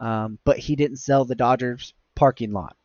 [0.00, 2.76] um, but he didn't sell the Dodgers parking lot.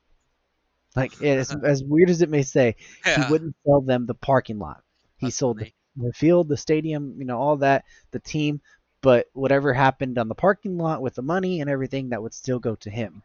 [0.96, 3.26] Like as, as weird as it may say, yeah.
[3.26, 4.84] he wouldn't sell them the parking lot.
[5.18, 5.72] He That's sold the,
[6.04, 8.62] the field, the stadium, you know, all that, the team,
[9.02, 12.60] but whatever happened on the parking lot with the money and everything, that would still
[12.60, 13.24] go to him.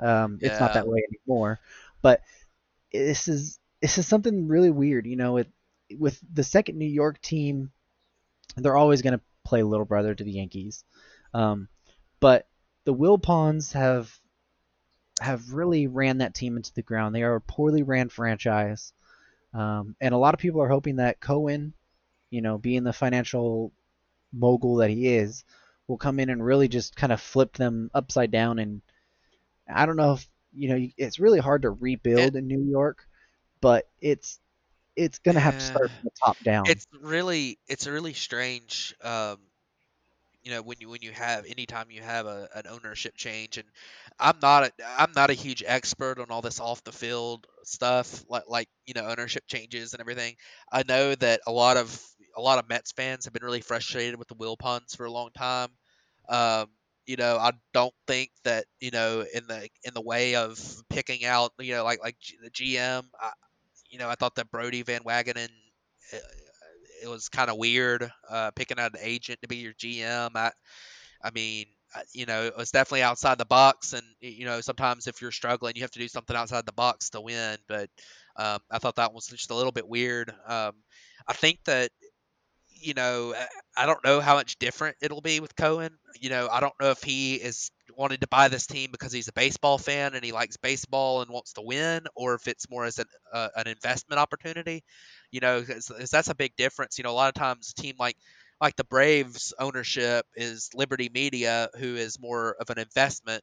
[0.00, 0.50] Um, yeah.
[0.50, 1.60] It's not that way anymore,
[2.02, 2.22] but
[2.92, 5.06] this is this is something really weird.
[5.06, 5.48] You know, it
[5.98, 7.70] with the second New York team,
[8.56, 10.84] they're always going to play little brother to the Yankees.
[11.32, 11.68] Um,
[12.20, 12.46] but
[12.84, 14.12] the Wilpons have
[15.20, 17.14] have really ran that team into the ground.
[17.14, 18.92] They are a poorly ran franchise,
[19.52, 21.74] um, and a lot of people are hoping that Cohen,
[22.34, 23.72] you know, being the financial
[24.32, 25.44] mogul that he is,
[25.88, 28.58] will come in and really just kind of flip them upside down.
[28.58, 28.82] And
[29.68, 33.06] I don't know if you know, it's really hard to rebuild in New York,
[33.60, 34.40] but it's
[34.96, 36.76] it's gonna have to start from the top down.
[36.76, 38.94] It's really it's really strange.
[39.02, 39.38] Um,
[40.42, 43.66] you know when you when you have anytime you have a, an ownership change and
[44.18, 48.24] i'm not a, i'm not a huge expert on all this off the field stuff
[48.28, 50.34] like like you know ownership changes and everything
[50.72, 52.00] i know that a lot of
[52.36, 55.30] a lot of mets fans have been really frustrated with the Wilpons for a long
[55.36, 55.68] time
[56.28, 56.66] um,
[57.06, 60.58] you know i don't think that you know in the in the way of
[60.88, 63.30] picking out you know like like the gm I,
[63.94, 65.48] you know, I thought that Brodie Van Wagenen,
[66.12, 66.16] uh,
[67.04, 70.30] it was kind of weird uh, picking out an agent to be your GM.
[70.34, 70.50] I,
[71.22, 71.66] I mean,
[72.12, 75.76] you know, it was definitely outside the box, and you know, sometimes if you're struggling,
[75.76, 77.56] you have to do something outside the box to win.
[77.68, 77.88] But
[78.36, 80.30] um, I thought that was just a little bit weird.
[80.44, 80.72] Um,
[81.28, 81.90] I think that
[82.84, 83.34] you know,
[83.76, 85.96] I don't know how much different it'll be with Cohen.
[86.20, 89.28] You know, I don't know if he is wanted to buy this team because he's
[89.28, 92.84] a baseball fan and he likes baseball and wants to win, or if it's more
[92.84, 94.82] as an uh, an investment opportunity.
[95.30, 96.98] You know, because that's a big difference.
[96.98, 98.16] You know, a lot of times a team like
[98.60, 103.42] like the Braves ownership is Liberty Media, who is more of an investment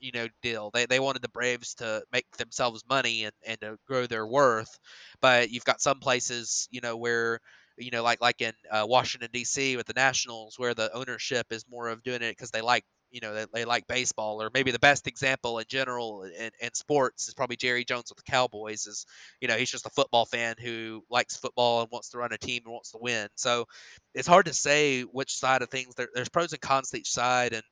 [0.00, 0.70] you know deal.
[0.72, 4.78] They they wanted the Braves to make themselves money and and to grow their worth,
[5.20, 7.40] but you've got some places you know where
[7.78, 9.76] you know, like like in uh, Washington D.C.
[9.76, 13.20] with the Nationals, where the ownership is more of doing it because they like you
[13.20, 17.28] know they, they like baseball or maybe the best example in general in, in sports
[17.28, 19.06] is probably Jerry Jones with the Cowboys is
[19.40, 22.38] you know he's just a football fan who likes football and wants to run a
[22.38, 23.66] team and wants to win so
[24.14, 27.10] it's hard to say which side of things there, there's pros and cons to each
[27.10, 27.62] side and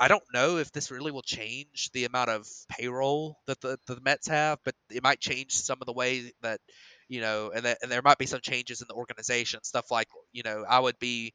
[0.00, 3.98] I don't know if this really will change the amount of payroll that the, the
[4.00, 6.60] Mets have, but it might change some of the way that
[7.08, 10.08] you know, and, that, and there might be some changes in the organization, stuff like
[10.32, 11.32] you know, I would be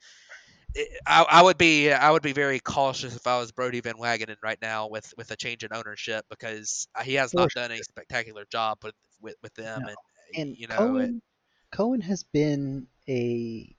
[0.76, 3.96] eh, I, I, would be I would be very cautious if I was Brodie Van
[3.96, 7.78] Wagenen right now with, with a change in ownership because he has not done a
[7.84, 9.88] spectacular job with with, with them no.
[9.88, 13.76] and, eh, and you know Cohen, it, Cohen has been a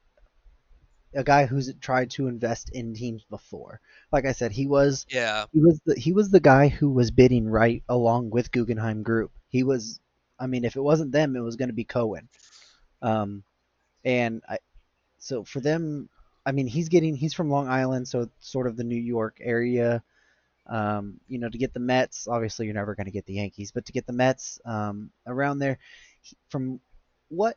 [1.15, 3.81] a guy who's tried to invest in teams before.
[4.11, 7.11] Like I said, he was yeah he was the he was the guy who was
[7.11, 9.31] bidding right along with Guggenheim Group.
[9.49, 10.01] He was
[10.39, 12.29] I mean if it wasn't them it was going to be Cohen.
[13.03, 13.43] Um
[14.05, 14.59] and I
[15.19, 16.09] so for them
[16.47, 20.03] I mean, he's getting he's from Long Island, so sort of the New York area.
[20.67, 23.71] Um, you know, to get the Mets, obviously you're never going to get the Yankees,
[23.71, 25.79] but to get the Mets um, around there,
[26.23, 26.81] he, from
[27.29, 27.57] what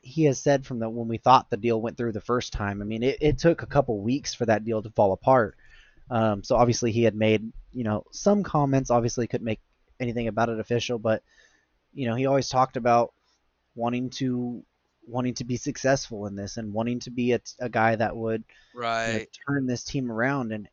[0.00, 2.80] he has said from the when we thought the deal went through the first time,
[2.82, 5.56] I mean, it, it took a couple weeks for that deal to fall apart.
[6.10, 8.90] Um, so obviously he had made you know some comments.
[8.90, 9.60] Obviously couldn't make
[10.00, 11.22] anything about it official, but
[11.92, 13.12] you know he always talked about
[13.74, 14.62] wanting to
[15.06, 18.44] wanting to be successful in this and wanting to be a, a guy that would
[18.74, 20.68] right you know, turn this team around and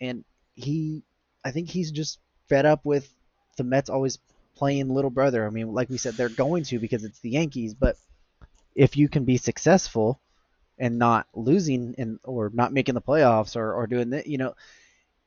[0.00, 1.02] and he
[1.44, 3.08] I think he's just fed up with
[3.56, 4.18] the Mets always
[4.56, 5.46] playing little brother.
[5.46, 7.96] I mean, like we said, they're going to because it's the Yankees, but
[8.74, 10.20] if you can be successful
[10.78, 14.54] and not losing and or not making the playoffs or, or doing that, you know,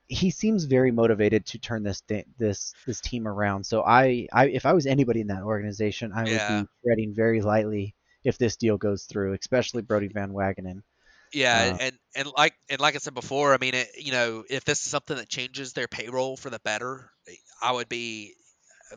[0.07, 2.01] he seems very motivated to turn this
[2.37, 3.65] this this team around.
[3.65, 6.57] So I, I if I was anybody in that organization, I yeah.
[6.57, 10.83] would be treading very lightly if this deal goes through, especially Brodie Van Wagenen.
[11.33, 14.43] Yeah, uh, and and like and like I said before, I mean, it, you know,
[14.49, 17.11] if this is something that changes their payroll for the better,
[17.61, 18.33] I would be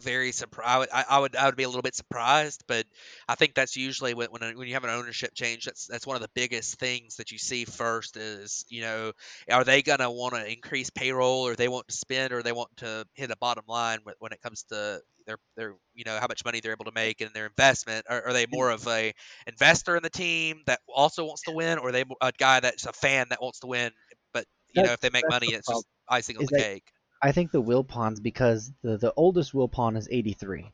[0.01, 0.91] very surprised.
[0.93, 2.87] I, I, would I would be a little bit surprised, but
[3.29, 6.17] I think that's usually when when, when you have an ownership change, that's that's one
[6.17, 9.13] of the biggest things that you see first is you know
[9.51, 12.77] are they gonna want to increase payroll or they want to spend or they want
[12.79, 16.27] to hit a bottom line when, when it comes to their their you know how
[16.29, 18.07] much money they're able to make and their investment.
[18.09, 19.13] Are, are they more of a
[19.47, 22.87] investor in the team that also wants to win, or are they a guy that's
[22.87, 23.93] a fan that wants to win?
[24.33, 26.93] But you know if they make money, it's just icing on the cake.
[27.23, 30.73] I think the will Wilpons because the the oldest Wilpon is 83.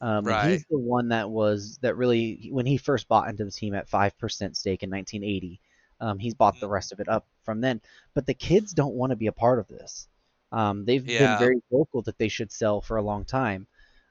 [0.00, 0.50] Um, right.
[0.50, 3.88] he's the one that was that really when he first bought into the team at
[3.88, 5.60] five percent stake in 1980.
[6.00, 6.74] Um, he's bought the mm-hmm.
[6.74, 7.80] rest of it up from then.
[8.14, 10.08] But the kids don't want to be a part of this.
[10.52, 11.18] Um, they've yeah.
[11.18, 13.66] been very vocal that they should sell for a long time.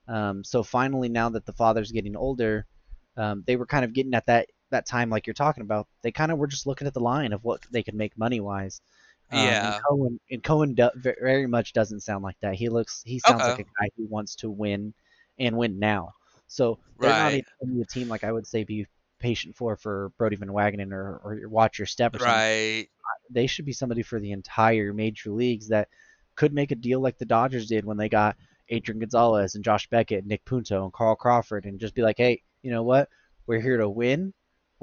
[0.07, 2.65] Um, so finally, now that the father's getting older,
[3.15, 5.87] um, they were kind of getting at that that time like you're talking about.
[6.01, 8.39] They kind of were just looking at the line of what they could make money
[8.39, 8.81] wise.
[9.33, 9.75] Um, yeah.
[9.75, 12.55] And Cohen, and Cohen do, very much doesn't sound like that.
[12.55, 14.93] He looks, he sounds like a guy who wants to win
[15.39, 16.13] and win now.
[16.47, 17.43] So they're right.
[17.59, 18.85] not even a team like I would say be
[19.19, 22.15] patient for for Brodie Van Wagenen or, or watch your step.
[22.15, 22.87] Or right.
[23.29, 25.87] They should be somebody for the entire major leagues that
[26.35, 28.35] could make a deal like the Dodgers did when they got
[28.69, 32.17] Adrian Gonzalez and Josh Beckett, and Nick Punto and Carl Crawford, and just be like,
[32.17, 33.09] hey, you know what?
[33.47, 34.33] We're here to win.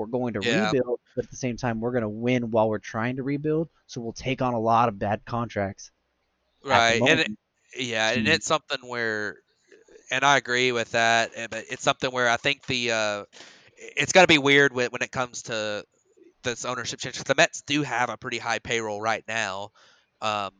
[0.00, 0.70] We're going to yeah.
[0.70, 3.68] rebuild, but at the same time, we're going to win while we're trying to rebuild.
[3.86, 5.90] So we'll take on a lot of bad contracts.
[6.64, 7.30] Right, and it,
[7.78, 9.36] yeah, and it's something where,
[10.10, 11.32] and I agree with that.
[11.50, 13.24] But it's something where I think the uh,
[13.76, 15.84] it's got to be weird when, when it comes to
[16.42, 17.22] this ownership change.
[17.22, 19.70] The Mets do have a pretty high payroll right now.
[20.22, 20.52] Um,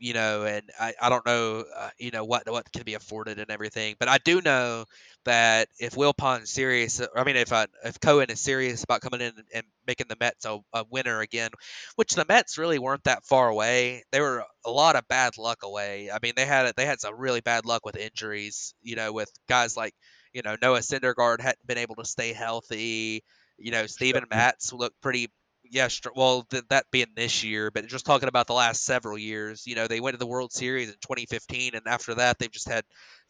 [0.00, 3.38] you know, and I, I don't know, uh, you know, what what can be afforded
[3.38, 3.96] and everything.
[3.98, 4.86] But I do know
[5.26, 9.20] that if Wilpon is serious, I mean, if uh, if Cohen is serious about coming
[9.20, 11.50] in and making the Mets a, a, winner again,
[11.96, 14.02] which the Mets really weren't that far away.
[14.10, 16.10] They were a lot of bad luck away.
[16.10, 18.74] I mean, they had they had some really bad luck with injuries.
[18.82, 19.94] You know, with guys like
[20.32, 23.22] you know Noah Syndergaard hadn't been able to stay healthy.
[23.58, 25.28] You know, Steven Matz looked pretty
[25.70, 29.66] yeah, well, th- that being this year, but just talking about the last several years,
[29.66, 32.68] you know, they went to the World Series in 2015, and after that, they've just
[32.68, 32.84] had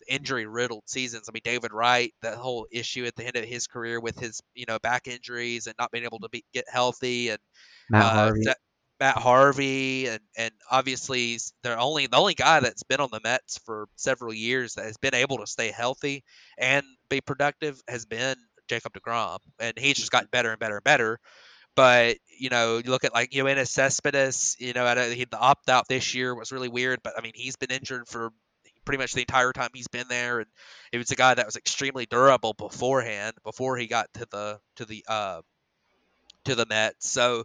[0.08, 1.28] injury riddled seasons.
[1.28, 4.40] I mean, David Wright, that whole issue at the end of his career with his,
[4.54, 7.38] you know, back injuries and not being able to be, get healthy, and
[7.90, 8.44] Matt uh, Harvey.
[8.44, 8.58] That,
[8.98, 13.58] Matt Harvey, and and obviously the only the only guy that's been on the Mets
[13.64, 16.22] for several years that has been able to stay healthy
[16.58, 18.36] and be productive has been
[18.68, 21.18] Jacob deGrom, and he's just gotten better and better and better.
[21.80, 24.54] But you know, you look at like Yoenis Cespedes.
[24.58, 27.56] You know, he, the opt out this year was really weird, but I mean, he's
[27.56, 28.32] been injured for
[28.84, 30.48] pretty much the entire time he's been there, and
[30.92, 34.84] it was a guy that was extremely durable beforehand, before he got to the to
[34.84, 35.40] the uh,
[36.44, 37.08] to the Mets.
[37.08, 37.44] So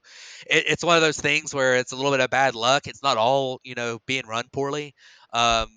[0.50, 2.88] it, it's one of those things where it's a little bit of bad luck.
[2.88, 4.96] It's not all you know being run poorly.
[5.32, 5.70] Um,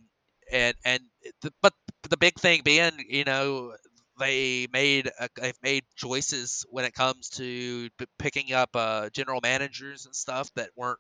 [0.50, 1.00] and and
[1.42, 1.74] the, but
[2.11, 3.74] the big thing being, you know,
[4.19, 5.11] they made
[5.41, 10.51] they've made choices when it comes to p- picking up uh, general managers and stuff
[10.55, 10.99] that weren't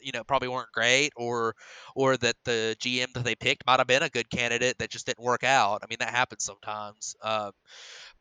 [0.00, 1.54] you know probably weren't great or
[1.94, 5.06] or that the GM that they picked might have been a good candidate that just
[5.06, 5.80] didn't work out.
[5.82, 7.14] I mean that happens sometimes.
[7.22, 7.52] Um,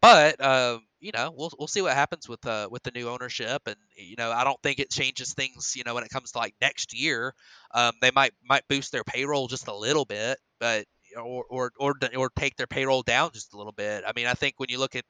[0.02, 3.62] but um, you know we'll we'll see what happens with uh, with the new ownership
[3.68, 6.40] and you know I don't think it changes things you know when it comes to
[6.40, 7.34] like next year.
[7.74, 10.86] Um, they might might boost their payroll just a little bit, but
[11.18, 14.04] or or or or take their payroll down just a little bit.
[14.06, 15.06] I mean I think when you look at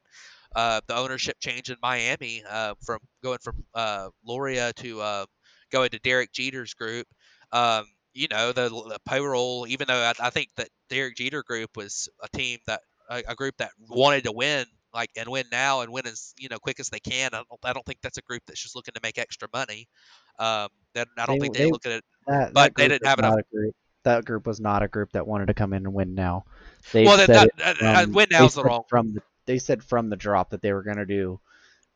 [0.54, 5.26] uh, the ownership change in Miami uh, from going from uh, Loria to uh,
[5.70, 7.06] going to Derek Jeter's group.
[7.52, 11.70] Um, you know, the, the payroll, even though I, I, think that Derek Jeter group
[11.76, 15.80] was a team that, a, a, group that wanted to win, like, and win now
[15.80, 17.30] and win as, you know, quick as they can.
[17.32, 19.88] I don't, I don't think that's a group that's just looking to make extra money.
[20.38, 22.88] Um, that, I don't they, think they, they, look at it, that, but that they
[22.88, 23.40] didn't have enough.
[24.04, 26.44] That group was not a group that wanted to come in and win now.
[26.92, 28.82] They well, said that, uh, win now is the wrong.
[28.88, 31.40] From the, they said from the drop that they were going to do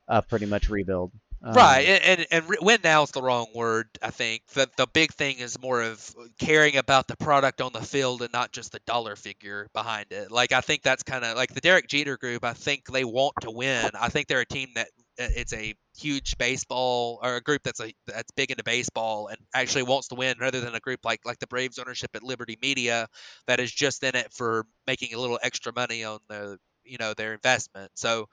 [0.08, 1.12] uh, pretty much rebuild.
[1.42, 3.88] Um, right, and, and and win now is the wrong word.
[4.02, 7.82] I think the the big thing is more of caring about the product on the
[7.82, 10.30] field and not just the dollar figure behind it.
[10.30, 12.42] Like I think that's kind of like the Derek Jeter group.
[12.42, 13.90] I think they want to win.
[13.94, 14.88] I think they're a team that
[15.18, 19.82] it's a huge baseball or a group that's a that's big into baseball and actually
[19.82, 23.08] wants to win rather than a group like like the Braves ownership at Liberty Media
[23.46, 27.14] that is just in it for making a little extra money on the you know
[27.14, 27.90] their investment.
[27.94, 28.26] So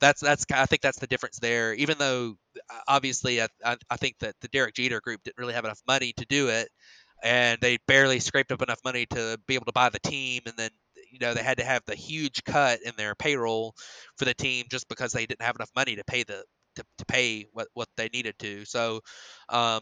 [0.00, 1.74] that's that's I think that's the difference there.
[1.74, 2.36] Even though
[2.70, 5.82] uh, obviously I, I, I think that the Derek Jeter group didn't really have enough
[5.86, 6.68] money to do it,
[7.22, 10.54] and they barely scraped up enough money to be able to buy the team, and
[10.56, 10.70] then
[11.10, 13.74] you know they had to have the huge cut in their payroll
[14.16, 16.44] for the team just because they didn't have enough money to pay the
[16.76, 18.64] to, to pay what what they needed to.
[18.64, 19.00] So
[19.48, 19.80] um,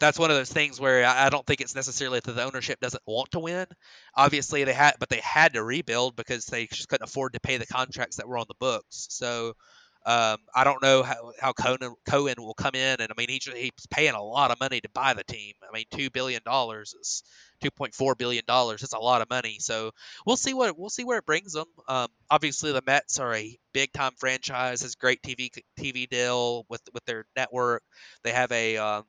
[0.00, 3.02] that's one of those things where I don't think it's necessarily that the ownership doesn't
[3.06, 3.66] want to win.
[4.16, 7.58] Obviously, they had, but they had to rebuild because they just couldn't afford to pay
[7.58, 9.06] the contracts that were on the books.
[9.10, 9.52] So
[10.06, 13.44] um, I don't know how, how Cohen, Cohen will come in, and I mean he's
[13.44, 15.54] he's paying a lot of money to buy the team.
[15.66, 17.22] I mean two billion dollars is
[17.62, 18.82] two point four billion dollars.
[18.82, 19.56] It's a lot of money.
[19.60, 19.92] So
[20.26, 21.66] we'll see what we'll see where it brings them.
[21.88, 24.82] Um, obviously, the Mets are a big time franchise.
[24.82, 27.82] Has great TV TV deal with with their network.
[28.24, 29.04] They have a um,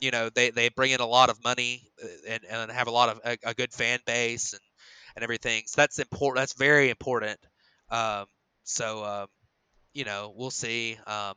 [0.00, 2.90] you know they, they bring in a lot of money uh, and, and have a
[2.90, 4.62] lot of a, a good fan base and,
[5.14, 7.38] and everything so that's important that's very important
[7.90, 8.26] um,
[8.64, 9.26] so um,
[9.92, 11.34] you know we'll see um,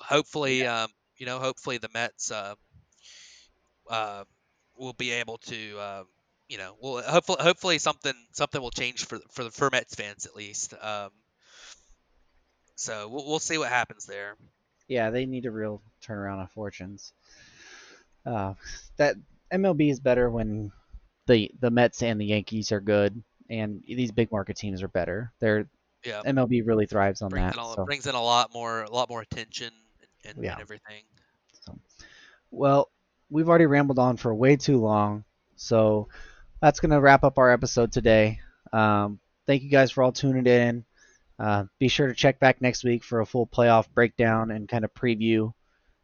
[0.00, 2.54] hopefully um, you know hopefully the Mets uh,
[3.90, 4.24] uh,
[4.76, 6.02] will be able to uh,
[6.48, 10.26] you know well hopefully hopefully something something will change for for the for Mets fans
[10.26, 11.10] at least um,
[12.76, 14.36] so we'll, we'll see what happens there
[14.88, 17.12] yeah, they need a real turnaround of fortunes.
[18.26, 18.54] Uh,
[18.96, 19.16] that
[19.52, 20.72] MLB is better when
[21.26, 25.32] the the Mets and the Yankees are good, and these big market teams are better.
[25.40, 25.68] They're
[26.04, 26.22] yeah.
[26.26, 27.58] MLB really thrives on brings that.
[27.58, 27.84] In a, so.
[27.84, 29.70] Brings in a lot more, a lot more attention
[30.24, 30.52] and, and, yeah.
[30.52, 31.02] and everything.
[31.64, 31.78] So,
[32.50, 32.90] well,
[33.30, 35.24] we've already rambled on for way too long,
[35.56, 36.08] so
[36.60, 38.40] that's gonna wrap up our episode today.
[38.72, 40.84] Um, thank you guys for all tuning in.
[41.38, 44.84] Uh, be sure to check back next week for a full playoff breakdown and kind
[44.84, 45.52] of preview,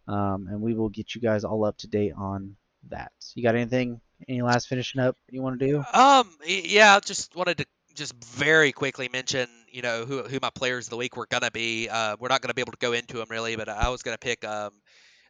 [0.09, 2.57] um, and we will get you guys all up to date on
[2.88, 3.12] that.
[3.34, 4.01] You got anything?
[4.28, 5.84] Any last finishing up you want to do?
[5.94, 10.51] Um, yeah, I just wanted to just very quickly mention, you know, who who my
[10.51, 11.88] players of the week were gonna be.
[11.88, 14.18] Uh, we're not gonna be able to go into them really, but I was gonna
[14.18, 14.72] pick um,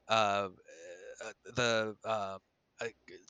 [0.09, 0.49] uh,
[1.25, 2.39] uh the uh,
[2.81, 2.87] uh,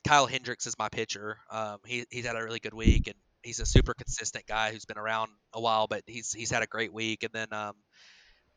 [0.07, 1.37] Kyle Hendricks is my pitcher.
[1.49, 4.85] Um, he he's had a really good week, and he's a super consistent guy who's
[4.85, 7.23] been around a while, but he's he's had a great week.
[7.23, 7.73] And then um,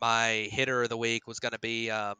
[0.00, 2.16] my hitter of the week was going to be um,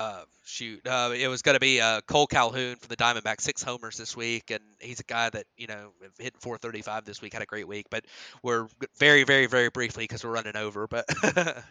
[0.00, 3.62] uh, shoot, uh, it was going to be uh, Cole Calhoun for the Diamondbacks, six
[3.62, 7.42] homers this week, and he's a guy that you know hitting 435 this week, had
[7.42, 7.86] a great week.
[7.90, 8.06] But
[8.42, 8.66] we're
[8.98, 10.86] very, very, very briefly because we're running over.
[10.86, 11.04] But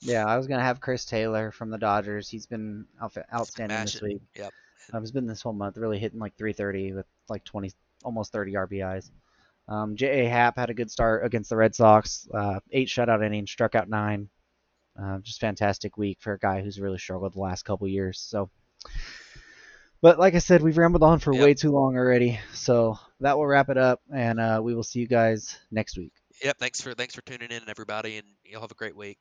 [0.00, 2.28] yeah, I was going to have Chris Taylor from the Dodgers.
[2.28, 2.86] He's been
[3.34, 4.22] outstanding this week.
[4.36, 4.52] Yep.
[4.92, 7.72] Um, he's been this whole month really hitting like 330 with like 20,
[8.04, 9.10] almost 30 RBIs.
[9.66, 10.28] Um, J.A.
[10.28, 12.26] Happ had a good start against the Red Sox.
[12.32, 14.28] Uh, eight shutout innings, struck out nine.
[15.00, 18.18] Uh, just fantastic week for a guy who's really struggled the last couple years.
[18.18, 18.50] So,
[20.00, 21.42] but like I said, we've rambled on for yep.
[21.42, 22.40] way too long already.
[22.52, 26.12] So that will wrap it up, and uh, we will see you guys next week.
[26.42, 26.58] Yep.
[26.58, 29.18] Thanks for thanks for tuning in, everybody, and you'll have a great week.